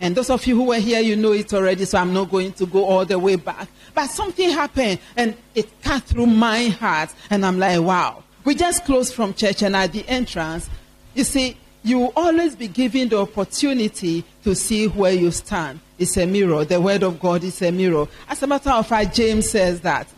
And 0.00 0.16
those 0.16 0.30
of 0.30 0.46
you 0.46 0.56
who 0.56 0.64
were 0.64 0.78
here, 0.78 1.00
you 1.00 1.14
know 1.14 1.32
it 1.32 1.52
already, 1.52 1.84
so 1.84 1.98
I'm 1.98 2.14
not 2.14 2.30
going 2.30 2.52
to 2.54 2.66
go 2.66 2.84
all 2.84 3.04
the 3.04 3.18
way 3.18 3.36
back. 3.36 3.68
But 3.94 4.06
something 4.08 4.50
happened 4.50 4.98
and 5.16 5.36
it 5.54 5.68
cut 5.82 6.04
through 6.04 6.26
my 6.26 6.68
heart. 6.68 7.10
And 7.28 7.44
I'm 7.44 7.58
like, 7.58 7.80
wow. 7.80 8.24
We 8.44 8.54
just 8.54 8.86
closed 8.86 9.12
from 9.12 9.34
church 9.34 9.62
and 9.62 9.76
at 9.76 9.92
the 9.92 10.08
entrance, 10.08 10.70
you 11.14 11.24
see, 11.24 11.56
you 11.82 11.98
will 11.98 12.12
always 12.16 12.56
be 12.56 12.68
given 12.68 13.08
the 13.08 13.18
opportunity 13.18 14.24
to 14.44 14.54
see 14.54 14.86
where 14.88 15.12
you 15.12 15.30
stand. 15.30 15.80
It's 15.98 16.16
a 16.16 16.26
mirror. 16.26 16.64
The 16.64 16.80
word 16.80 17.02
of 17.02 17.20
God 17.20 17.44
is 17.44 17.60
a 17.60 17.70
mirror. 17.70 18.08
As 18.28 18.42
a 18.42 18.46
matter 18.46 18.70
of 18.70 18.86
fact, 18.86 19.14
James 19.14 19.50
says 19.50 19.82
that. 19.82 20.08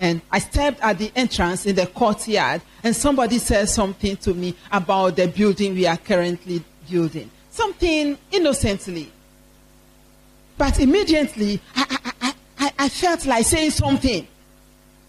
And 0.00 0.20
I 0.30 0.38
stepped 0.38 0.80
at 0.80 0.98
the 0.98 1.10
entrance 1.16 1.66
in 1.66 1.74
the 1.74 1.86
courtyard, 1.86 2.62
and 2.84 2.94
somebody 2.94 3.38
said 3.38 3.68
something 3.68 4.16
to 4.18 4.32
me 4.32 4.54
about 4.70 5.16
the 5.16 5.26
building 5.26 5.74
we 5.74 5.86
are 5.86 5.96
currently 5.96 6.62
building. 6.88 7.30
Something 7.58 8.16
innocently. 8.30 9.10
But 10.56 10.78
immediately, 10.78 11.60
I, 11.74 12.12
I, 12.20 12.34
I, 12.60 12.72
I 12.78 12.88
felt 12.88 13.26
like 13.26 13.44
saying 13.46 13.72
something. 13.72 14.28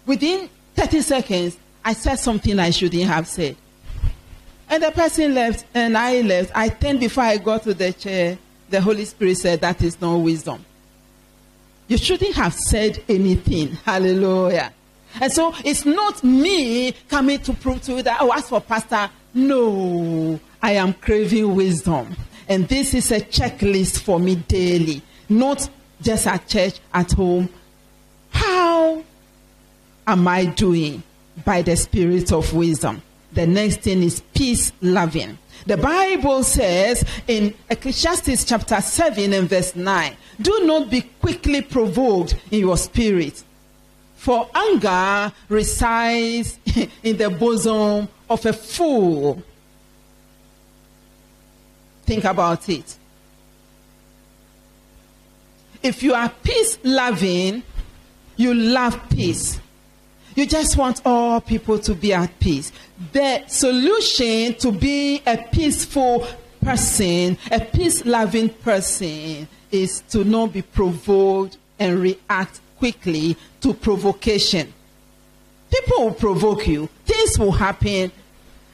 Within 0.04 0.50
30 0.74 1.00
seconds, 1.02 1.56
I 1.84 1.92
said 1.92 2.16
something 2.16 2.58
I 2.58 2.70
shouldn't 2.70 3.04
have 3.04 3.28
said. 3.28 3.54
And 4.68 4.82
the 4.82 4.90
person 4.90 5.32
left, 5.32 5.64
and 5.74 5.96
I 5.96 6.22
left. 6.22 6.50
I 6.52 6.70
turned 6.70 6.98
before 6.98 7.22
I 7.22 7.36
got 7.36 7.62
to 7.62 7.72
the 7.72 7.92
chair. 7.92 8.36
The 8.68 8.80
Holy 8.80 9.04
Spirit 9.04 9.36
said, 9.36 9.60
That 9.60 9.80
is 9.82 10.00
not 10.00 10.16
wisdom. 10.16 10.64
You 11.86 11.98
shouldn't 11.98 12.34
have 12.34 12.54
said 12.54 13.00
anything. 13.08 13.68
Hallelujah. 13.84 14.72
And 15.20 15.32
so 15.32 15.54
it's 15.64 15.86
not 15.86 16.24
me 16.24 16.94
coming 17.08 17.38
to 17.42 17.52
prove 17.52 17.80
to 17.82 17.92
you 17.92 18.02
that, 18.02 18.18
oh, 18.20 18.32
as 18.32 18.48
for 18.48 18.60
Pastor, 18.60 19.08
no, 19.34 20.40
I 20.60 20.72
am 20.72 20.94
craving 20.94 21.54
wisdom. 21.54 22.16
And 22.50 22.66
this 22.66 22.94
is 22.94 23.12
a 23.12 23.20
checklist 23.20 24.00
for 24.00 24.18
me 24.18 24.34
daily, 24.34 25.02
not 25.28 25.70
just 26.02 26.26
at 26.26 26.48
church, 26.48 26.80
at 26.92 27.12
home. 27.12 27.48
How 28.30 29.04
am 30.04 30.26
I 30.26 30.46
doing 30.46 31.04
by 31.44 31.62
the 31.62 31.76
spirit 31.76 32.32
of 32.32 32.52
wisdom? 32.52 33.02
The 33.32 33.46
next 33.46 33.82
thing 33.82 34.02
is 34.02 34.20
peace 34.34 34.72
loving. 34.82 35.38
The 35.64 35.76
Bible 35.76 36.42
says 36.42 37.04
in 37.28 37.54
Ecclesiastes 37.68 38.44
chapter 38.44 38.80
7 38.80 39.32
and 39.32 39.48
verse 39.48 39.76
9, 39.76 40.16
do 40.42 40.64
not 40.64 40.90
be 40.90 41.02
quickly 41.02 41.62
provoked 41.62 42.34
in 42.50 42.58
your 42.60 42.76
spirit, 42.76 43.44
for 44.16 44.50
anger 44.52 45.32
resides 45.48 46.58
in 47.04 47.16
the 47.16 47.30
bosom 47.30 48.08
of 48.28 48.44
a 48.44 48.52
fool. 48.52 49.40
Think 52.10 52.24
about 52.24 52.68
it. 52.68 52.96
If 55.80 56.02
you 56.02 56.12
are 56.12 56.28
peace 56.42 56.76
loving, 56.82 57.62
you 58.36 58.52
love 58.52 59.00
peace. 59.10 59.60
You 60.34 60.44
just 60.44 60.76
want 60.76 61.02
all 61.04 61.40
people 61.40 61.78
to 61.78 61.94
be 61.94 62.12
at 62.12 62.36
peace. 62.40 62.72
The 63.12 63.46
solution 63.46 64.54
to 64.54 64.72
be 64.72 65.22
a 65.24 65.36
peaceful 65.52 66.26
person, 66.60 67.38
a 67.48 67.60
peace 67.60 68.04
loving 68.04 68.48
person, 68.48 69.46
is 69.70 70.00
to 70.08 70.24
not 70.24 70.52
be 70.52 70.62
provoked 70.62 71.58
and 71.78 72.00
react 72.00 72.60
quickly 72.78 73.36
to 73.60 73.72
provocation. 73.72 74.72
People 75.70 76.06
will 76.06 76.14
provoke 76.14 76.66
you, 76.66 76.88
things 77.04 77.38
will 77.38 77.52
happen. 77.52 78.10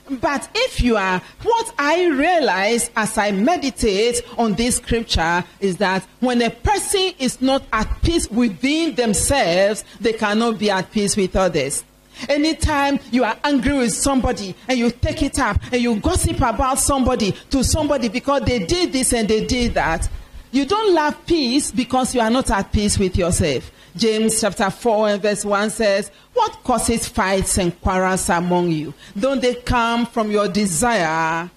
But 0.08 0.48
if 0.54 0.80
you 0.80 0.96
are, 0.96 1.20
what 1.42 1.74
I 1.78 2.06
realize 2.06 2.90
as 2.96 3.18
I 3.18 3.32
meditate 3.32 4.22
on 4.38 4.54
this 4.54 4.76
scripture 4.76 5.44
is 5.58 5.78
that 5.78 6.06
when 6.20 6.42
a 6.42 6.50
person 6.50 7.12
is 7.18 7.40
not 7.42 7.64
at 7.72 8.02
peace 8.02 8.30
within 8.30 8.94
themselves, 8.94 9.84
they 10.00 10.12
cannot 10.12 10.58
be 10.58 10.70
at 10.70 10.92
peace 10.92 11.16
with 11.16 11.34
others. 11.34 11.82
Anytime 12.28 12.98
you 13.10 13.24
are 13.24 13.36
angry 13.44 13.74
with 13.74 13.92
somebody 13.92 14.54
and 14.68 14.78
you 14.78 14.90
take 14.90 15.22
it 15.22 15.38
up 15.38 15.60
and 15.72 15.82
you 15.82 15.96
gossip 15.96 16.36
about 16.40 16.78
somebody 16.78 17.32
to 17.50 17.62
somebody 17.62 18.08
because 18.08 18.42
they 18.42 18.60
did 18.60 18.92
this 18.92 19.12
and 19.12 19.28
they 19.28 19.44
did 19.44 19.74
that, 19.74 20.08
you 20.52 20.64
don't 20.64 20.94
love 20.94 21.26
peace 21.26 21.70
because 21.70 22.14
you 22.14 22.20
are 22.20 22.30
not 22.30 22.50
at 22.50 22.72
peace 22.72 22.98
with 22.98 23.16
yourself. 23.16 23.70
James 23.96 24.40
chapter 24.40 24.70
4 24.70 25.08
and 25.08 25.22
verse 25.22 25.44
1 25.44 25.70
says, 25.70 26.10
What 26.34 26.52
causes 26.64 27.08
fights 27.08 27.58
and 27.58 27.78
quarrels 27.80 28.28
among 28.28 28.70
you? 28.70 28.94
Don't 29.18 29.40
they 29.40 29.54
come 29.54 30.06
from 30.06 30.30
your 30.30 30.48
desire 30.48 31.50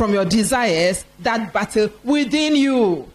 from 0.00 0.14
your 0.14 0.24
desires, 0.24 1.04
that 1.18 1.52
battle 1.52 1.90
within 2.02 2.56
you. 2.56 3.06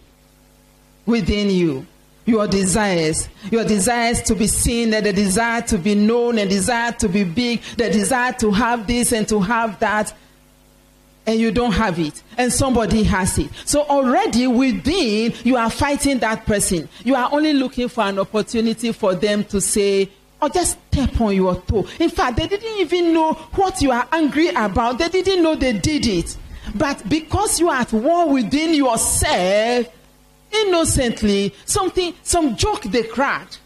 Within 1.04 1.50
you. 1.50 1.84
Your 2.26 2.46
desires, 2.46 3.28
your 3.50 3.64
desires 3.64 4.22
to 4.22 4.36
be 4.36 4.46
seen, 4.46 4.94
and 4.94 5.04
the 5.04 5.12
desire 5.12 5.62
to 5.62 5.78
be 5.78 5.96
known, 5.96 6.38
and 6.38 6.48
desire 6.48 6.92
to 6.92 7.08
be 7.08 7.24
big, 7.24 7.60
the 7.76 7.90
desire 7.90 8.32
to 8.34 8.52
have 8.52 8.86
this 8.86 9.10
and 9.10 9.26
to 9.26 9.40
have 9.40 9.80
that, 9.80 10.14
and 11.26 11.40
you 11.40 11.50
don't 11.50 11.72
have 11.72 11.98
it, 11.98 12.22
and 12.38 12.52
somebody 12.52 13.02
has 13.02 13.38
it. 13.38 13.50
So 13.64 13.82
already 13.82 14.46
within, 14.46 15.34
you 15.42 15.56
are 15.56 15.70
fighting 15.70 16.18
that 16.20 16.46
person. 16.46 16.88
You 17.04 17.16
are 17.16 17.28
only 17.32 17.52
looking 17.52 17.88
for 17.88 18.02
an 18.04 18.18
opportunity 18.18 18.92
for 18.92 19.14
them 19.14 19.44
to 19.44 19.60
say, 19.60 20.08
or 20.40 20.48
just 20.48 20.78
step 20.92 21.20
on 21.20 21.34
your 21.34 21.56
toe. 21.62 21.86
In 21.98 22.10
fact, 22.10 22.36
they 22.36 22.46
didn't 22.46 22.78
even 22.78 23.12
know 23.12 23.32
what 23.32 23.82
you 23.82 23.90
are 23.90 24.06
angry 24.12 24.48
about. 24.48 24.98
They 24.98 25.08
didn't 25.08 25.42
know 25.42 25.54
they 25.54 25.72
did 25.72 26.06
it. 26.06 26.36
But 26.74 27.08
because 27.08 27.58
you 27.58 27.68
are 27.70 27.80
at 27.80 27.92
war 27.92 28.28
within 28.28 28.74
yourself, 28.74 29.86
innocently, 30.52 31.54
something, 31.64 32.14
some 32.22 32.56
joke 32.56 32.82
they 32.82 33.02
cracked, 33.02 33.60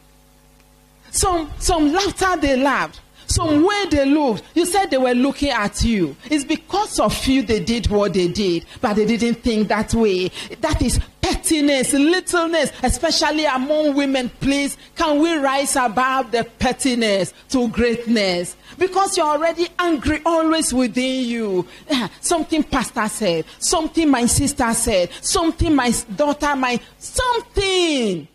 some, 1.11 1.51
some 1.59 1.93
laughter 1.93 2.37
they 2.37 2.57
laughed, 2.57 3.01
some 3.31 3.65
way 3.65 3.87
they 3.91 4.05
looked. 4.07 4.43
You 4.55 4.67
said 4.67 4.91
they 4.91 4.99
were 4.99 5.15
looking 5.15 5.51
at 5.51 5.85
you. 5.85 6.17
It's 6.25 6.45
because 6.45 6.99
of 6.99 7.27
you 7.27 7.43
they 7.43 7.61
did 7.61 7.87
what 7.87 8.15
they 8.15 8.27
did, 8.29 8.67
but 8.81 8.95
they 8.95 9.07
didn't 9.07 9.37
think 9.37 9.69
that 9.69 9.95
way. 9.95 10.33
That 10.61 10.83
is 10.83 10.99
pettiness, 11.21 11.93
littleness, 11.93 12.73
especially 12.83 13.45
among 13.45 13.95
women. 13.95 14.31
Please, 14.41 14.77
can 14.97 15.21
we 15.21 15.35
rise 15.35 15.77
above 15.77 16.33
the 16.33 16.45
pettiness 16.59 17.33
to 17.51 17.69
greatness? 17.69 18.57
Because 18.77 19.17
you're 19.17 19.27
already 19.27 19.69
angry 19.79 20.21
always 20.27 20.75
within 20.75 21.29
you. 21.29 21.69
Something 22.21 22.65
pastor 22.65 23.09
said, 23.09 23.45
something 23.59 24.09
my 24.09 24.27
sister 24.27 24.73
said, 24.75 25.11
something 25.21 25.75
my 25.75 25.93
daughter, 26.17 26.57
my 26.57 26.81
something. 26.99 28.27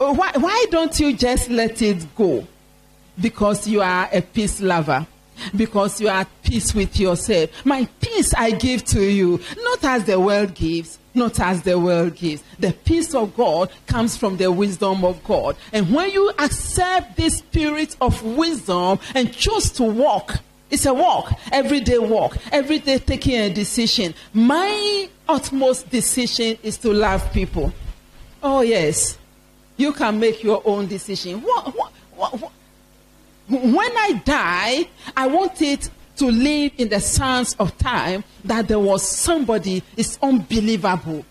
Oh, 0.00 0.14
why, 0.14 0.32
why 0.34 0.66
don't 0.70 0.98
you 0.98 1.12
just 1.16 1.48
let 1.48 1.80
it 1.80 2.12
go? 2.16 2.46
Because 3.22 3.66
you 3.66 3.80
are 3.80 4.08
a 4.12 4.20
peace 4.20 4.60
lover 4.60 5.06
because 5.56 6.00
you 6.00 6.08
are 6.08 6.20
at 6.20 6.42
peace 6.42 6.74
with 6.74 6.98
yourself. 6.98 7.50
My 7.64 7.88
peace 8.00 8.34
I 8.34 8.52
give 8.52 8.84
to 8.86 9.02
you, 9.02 9.40
not 9.58 9.84
as 9.84 10.04
the 10.04 10.20
world 10.20 10.54
gives, 10.54 10.98
not 11.14 11.38
as 11.40 11.62
the 11.62 11.78
world 11.78 12.14
gives. 12.16 12.42
The 12.58 12.72
peace 12.72 13.14
of 13.14 13.36
God 13.36 13.70
comes 13.86 14.16
from 14.16 14.36
the 14.36 14.50
wisdom 14.50 15.04
of 15.04 15.22
God. 15.24 15.56
And 15.72 15.92
when 15.92 16.10
you 16.10 16.30
accept 16.38 17.16
this 17.16 17.38
spirit 17.38 17.96
of 18.00 18.22
wisdom 18.22 18.98
and 19.14 19.32
choose 19.32 19.70
to 19.72 19.84
walk, 19.84 20.38
it's 20.70 20.86
a 20.86 20.94
walk, 20.94 21.32
everyday 21.50 21.98
walk, 21.98 22.38
every 22.50 22.78
day 22.78 22.98
taking 22.98 23.36
a 23.38 23.52
decision. 23.52 24.14
My 24.32 25.08
utmost 25.28 25.90
decision 25.90 26.56
is 26.62 26.78
to 26.78 26.92
love 26.92 27.30
people. 27.32 27.72
Oh, 28.42 28.62
yes. 28.62 29.18
You 29.76 29.92
can 29.92 30.18
make 30.18 30.42
your 30.42 30.62
own 30.64 30.86
decision. 30.86 31.42
What, 31.42 31.76
what, 31.76 31.92
what, 32.16 32.52
when 33.52 33.96
I 33.96 34.22
die, 34.24 34.88
I 35.16 35.26
want 35.26 35.60
it 35.60 35.90
to 36.16 36.26
live 36.26 36.72
in 36.78 36.88
the 36.88 37.00
sense 37.00 37.54
of 37.54 37.76
time 37.78 38.24
that 38.44 38.68
there 38.68 38.78
was 38.78 39.06
somebody, 39.06 39.82
it's 39.96 40.18
unbelievable. 40.22 41.24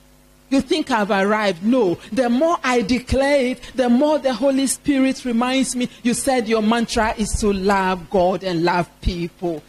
You 0.50 0.60
think 0.60 0.92
I've 0.92 1.12
arrived? 1.12 1.64
No. 1.64 1.98
The 2.12 2.30
more 2.30 2.58
I 2.62 2.82
declare 2.82 3.46
it, 3.48 3.62
the 3.74 3.88
more 3.88 4.20
the 4.20 4.34
Holy 4.34 4.68
Spirit 4.68 5.24
reminds 5.24 5.76
me. 5.78 5.88
You 6.04 6.14
said 6.14 6.50
your 6.50 6.62
mantra 6.62 7.16
is 7.18 7.32
to 7.40 7.54
love 7.54 8.10
God 8.10 8.44
and 8.44 8.64
love 8.64 8.90
people. 9.02 9.64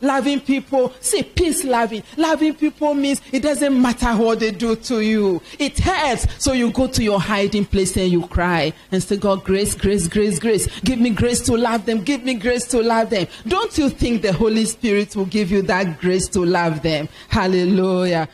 Loving 0.00 0.40
people, 0.40 0.92
see, 1.00 1.22
peace 1.22 1.64
loving. 1.64 2.02
Loving 2.16 2.54
people 2.54 2.94
means 2.94 3.20
it 3.32 3.40
doesn't 3.40 3.80
matter 3.80 4.16
what 4.16 4.40
they 4.40 4.52
do 4.52 4.76
to 4.76 5.00
you. 5.00 5.42
It 5.58 5.78
hurts. 5.78 6.26
So 6.42 6.52
you 6.52 6.70
go 6.70 6.86
to 6.86 7.02
your 7.02 7.20
hiding 7.20 7.64
place 7.64 7.96
and 7.96 8.10
you 8.10 8.26
cry 8.28 8.72
and 8.92 9.02
say, 9.02 9.16
God, 9.16 9.44
grace, 9.44 9.74
grace, 9.74 10.06
grace, 10.06 10.38
grace. 10.38 10.66
Give 10.80 11.00
me 11.00 11.10
grace 11.10 11.40
to 11.42 11.56
love 11.56 11.84
them. 11.84 12.02
Give 12.02 12.22
me 12.22 12.34
grace 12.34 12.66
to 12.68 12.80
love 12.80 13.10
them. 13.10 13.26
Don't 13.46 13.76
you 13.76 13.90
think 13.90 14.22
the 14.22 14.32
Holy 14.32 14.64
Spirit 14.66 15.16
will 15.16 15.26
give 15.26 15.50
you 15.50 15.62
that 15.62 16.00
grace 16.00 16.28
to 16.28 16.44
love 16.44 16.82
them? 16.82 17.08
Hallelujah. 17.28 18.28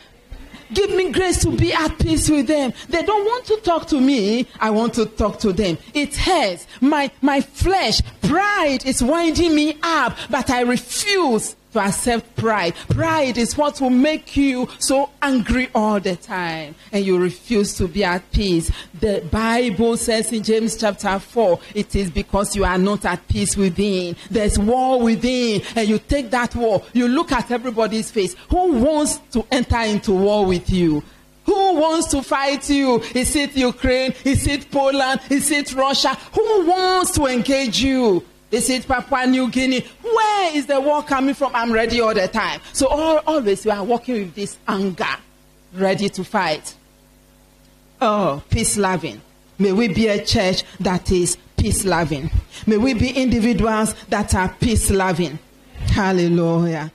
Give 0.73 0.91
me 0.91 1.11
grace 1.13 1.43
to 1.43 1.51
be 1.51 1.73
at 1.73 1.99
peace 1.99 2.29
with 2.31 2.47
them. 2.47 2.73
They 2.89 3.03
don't 3.03 3.25
want 3.25 3.47
to 3.47 3.57
talk 3.59 3.87
to 3.89 4.01
me. 4.01 4.47
I 4.61 4.71
want 4.71 4.95
to 4.95 5.07
talk 5.07 5.39
to 5.41 5.53
them. 5.53 5.79
It 5.93 6.17
hurts. 6.17 6.67
My, 6.81 7.11
my 7.23 7.41
flesh, 7.41 8.01
pride 8.23 8.85
is 8.87 9.03
winding 9.03 9.55
me 9.55 9.79
up, 9.83 10.17
but 10.31 10.51
I 10.51 10.61
refuse 10.61 11.57
to 11.75 11.81
accept 11.81 12.37
pride. 12.37 12.75
Pride 12.89 13.37
is 13.37 13.57
what 13.57 13.81
will 13.81 13.91
make 13.91 14.37
you 14.37 14.69
so 14.79 15.11
angry 15.21 15.69
all 15.75 15.99
the 16.01 16.17
time 16.17 16.75
and 16.93 17.05
you 17.05 17.19
refuse 17.19 17.75
to 17.75 17.89
be 17.89 18.05
at 18.05 18.31
peace. 18.31 18.71
The 19.01 19.27
Bible 19.31 19.97
says 19.97 20.33
in 20.33 20.45
James 20.45 20.77
chapter 20.77 21.19
4, 21.19 21.61
it 21.75 21.95
is 21.97 22.11
because 22.11 22.55
you 22.55 22.65
are 22.65 22.79
not 22.79 23.05
at 23.05 23.27
peace 23.27 23.57
within. 23.57 24.17
There's 24.31 24.57
war 24.57 25.01
within 25.01 25.63
and 25.75 25.89
you 25.89 25.99
take 25.99 26.31
that 26.31 26.55
war. 26.55 26.83
You 26.93 27.09
look 27.09 27.33
at 27.33 27.51
everybody's 27.51 28.11
face. 28.11 28.37
Who 28.51 28.75
wants 28.79 29.19
to 29.33 29.45
enter 29.51 29.81
into 29.81 30.13
war 30.13 30.47
with 30.47 30.71
you? 30.71 31.03
Who 31.47 31.75
wants 31.81 32.07
to 32.13 32.23
fight 32.23 32.71
you? 32.71 33.01
Is 33.15 33.35
it 33.35 33.57
Ukraine? 33.57 34.15
Is 34.25 34.47
it 34.47 34.71
Poland? 34.71 35.21
Is 35.29 35.51
it 35.51 35.75
Russia? 35.75 36.17
Who 36.35 36.67
wants 36.67 37.11
to 37.13 37.27
engage 37.27 37.83
you? 37.83 38.25
Is 38.55 38.71
it 38.71 38.87
Papua 38.87 39.27
New 39.27 39.51
Guinea? 39.51 39.85
Where 40.01 40.57
is 40.57 40.67
the 40.67 40.81
war 40.81 41.03
coming 41.03 41.35
from? 41.35 41.57
I'm 41.57 41.73
ready 41.73 42.01
all 42.01 42.15
the 42.15 42.29
time. 42.29 42.61
So 42.73 42.87
all, 42.87 43.21
always 43.27 43.65
we 43.65 43.73
are 43.73 43.83
working 43.83 44.15
with 44.15 44.35
this 44.37 44.57
anger, 44.69 45.17
ready 45.75 46.09
to 46.11 46.23
fight. 46.23 46.73
Oh, 48.01 48.45
peace 48.51 48.77
loving. 48.77 49.21
May 49.59 49.73
we 49.73 49.89
be 49.89 50.07
a 50.07 50.25
church 50.25 50.63
that 50.79 51.11
is 51.11 51.37
peace 51.57 51.85
loving. 51.85 52.31
May 52.65 52.77
we 52.77 52.95
be 52.95 53.11
individuals 53.11 53.95
that 54.09 54.37
are 54.37 54.55
peace 54.61 54.89
loving. 54.89 55.37
Hallelujah. 55.89 56.93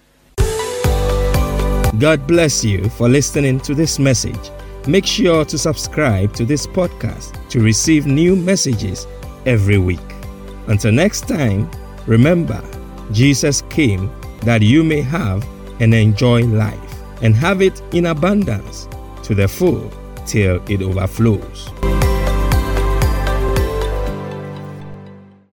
God 1.97 2.25
bless 2.25 2.63
you 2.63 2.87
for 2.91 3.09
listening 3.09 3.59
to 3.61 3.75
this 3.75 3.99
message. 3.99 4.49
Make 4.87 5.05
sure 5.05 5.43
to 5.43 5.57
subscribe 5.57 6.33
to 6.35 6.45
this 6.45 6.65
podcast 6.67 7.49
to 7.49 7.59
receive 7.59 8.07
new 8.07 8.37
messages 8.37 9.05
every 9.45 9.77
week. 9.77 9.99
Until 10.69 10.91
next 10.91 11.27
time, 11.27 11.69
remember, 12.05 12.63
Jesus 13.11 13.63
came 13.69 14.09
that 14.43 14.61
you 14.61 14.83
may 14.83 15.01
have 15.01 15.43
and 15.79 15.93
enjoy 15.95 16.43
life 16.43 16.93
and 17.23 17.35
have 17.35 17.61
it 17.63 17.81
in 17.93 18.05
abundance 18.05 18.87
to 19.23 19.33
the 19.33 19.47
full 19.47 19.91
till 20.27 20.61
it 20.69 20.83
overflows. 20.83 21.69